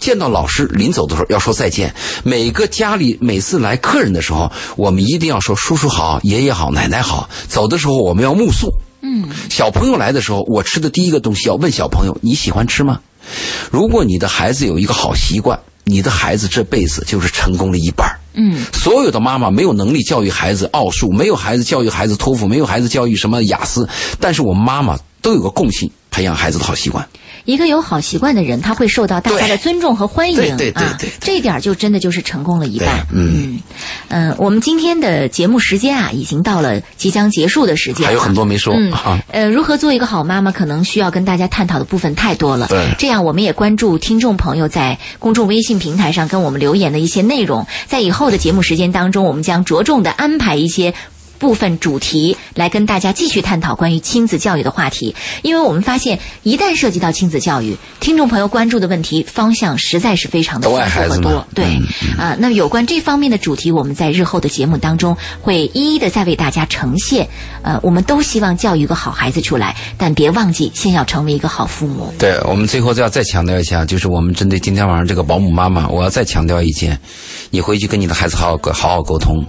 [0.00, 1.94] 见到老师临走的时候要说再见。
[2.24, 7.28] 每个家里每次来客人的时候，我们一定要说叔叔好、爷爷好、奶奶好。
[7.48, 8.70] 走的时候我们要目送。
[9.02, 13.00] 嗯，小朋友来的时候，我吃的第一个东西要问小朋友你喜欢吃吗？
[13.70, 23.88] 如果你的孩子有一个好习惯，你的孩子这辈子就是成功了一半嗯，所有的妈妈没有能力教育孩子奥数，没有孩子教育孩子托福，没有孩子教育什么雅思，
[24.20, 27.08] 但是我们妈妈都有个共性，培养孩子的好习惯。
[27.46, 33.06] 一个有好习惯的人，他会受到大家的尊重和欢迎对对对啊这一点就真的就是成功了一半。
[33.12, 33.26] 嗯。
[33.36, 33.60] 嗯，
[34.08, 38.74] 呃，我们今天的节目时间啊，已经到了即将结束的时间，还有很多没说。
[38.76, 38.92] 嗯。
[38.92, 42.66] 啊，呃，如何做一个好妈妈，可能需要跟大家探讨的部分太多了。
[42.66, 42.84] 对。
[42.98, 50.92] 这样我们也关注听众朋友在公众微信平台上跟我们留言的一些内容，在以后的节目时间当中，我们将着重的安排一些。
[51.38, 61.46] 部分主题来跟大家继续探讨关于亲子教育的话题，因为我们发现一旦涉及到亲子教育，听众朋友关注的问题方向实在是非常的都爱丰富孩子嘛和多。
[61.54, 67.28] 对嗯啊、那么有关这方面的主题，我们在日后的节目当中会一一的再为大家呈现。
[67.62, 72.12] 呃，我们都希望教育一个好孩子出来，但别忘记先要成为一个好父母。
[72.18, 76.98] 对我们最后要再强调一下，就是我们针对今天晚上这个保姆妈妈，我要再强调一件：
[77.50, 79.44] 你回去跟你的孩子好好沟好好沟通，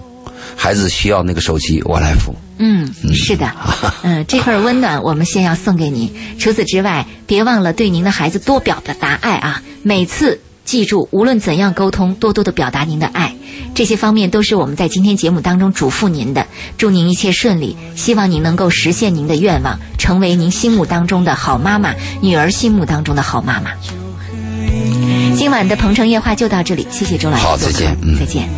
[0.56, 2.34] 孩子需要那个手机，我来付。
[2.58, 3.50] 嗯，是的，
[4.02, 6.12] 嗯、这份温暖我们先要送给您。
[6.38, 9.62] 除此之外，别忘了对您的孩子多表达爱啊！
[9.82, 13.34] 每次记住，无论怎样沟通，多多的表达您的爱。
[13.74, 16.46] 这些方面都是我们在今天节目当中嘱咐您的。
[16.76, 23.70] 祝您一切顺利，希望您能够实现您的愿望，成为您心目当中的好妈妈，女儿心目当中的好妈妈。
[25.36, 28.48] 今晚的鹏城夜话就到这里，谢谢周老师好再见嗯再见。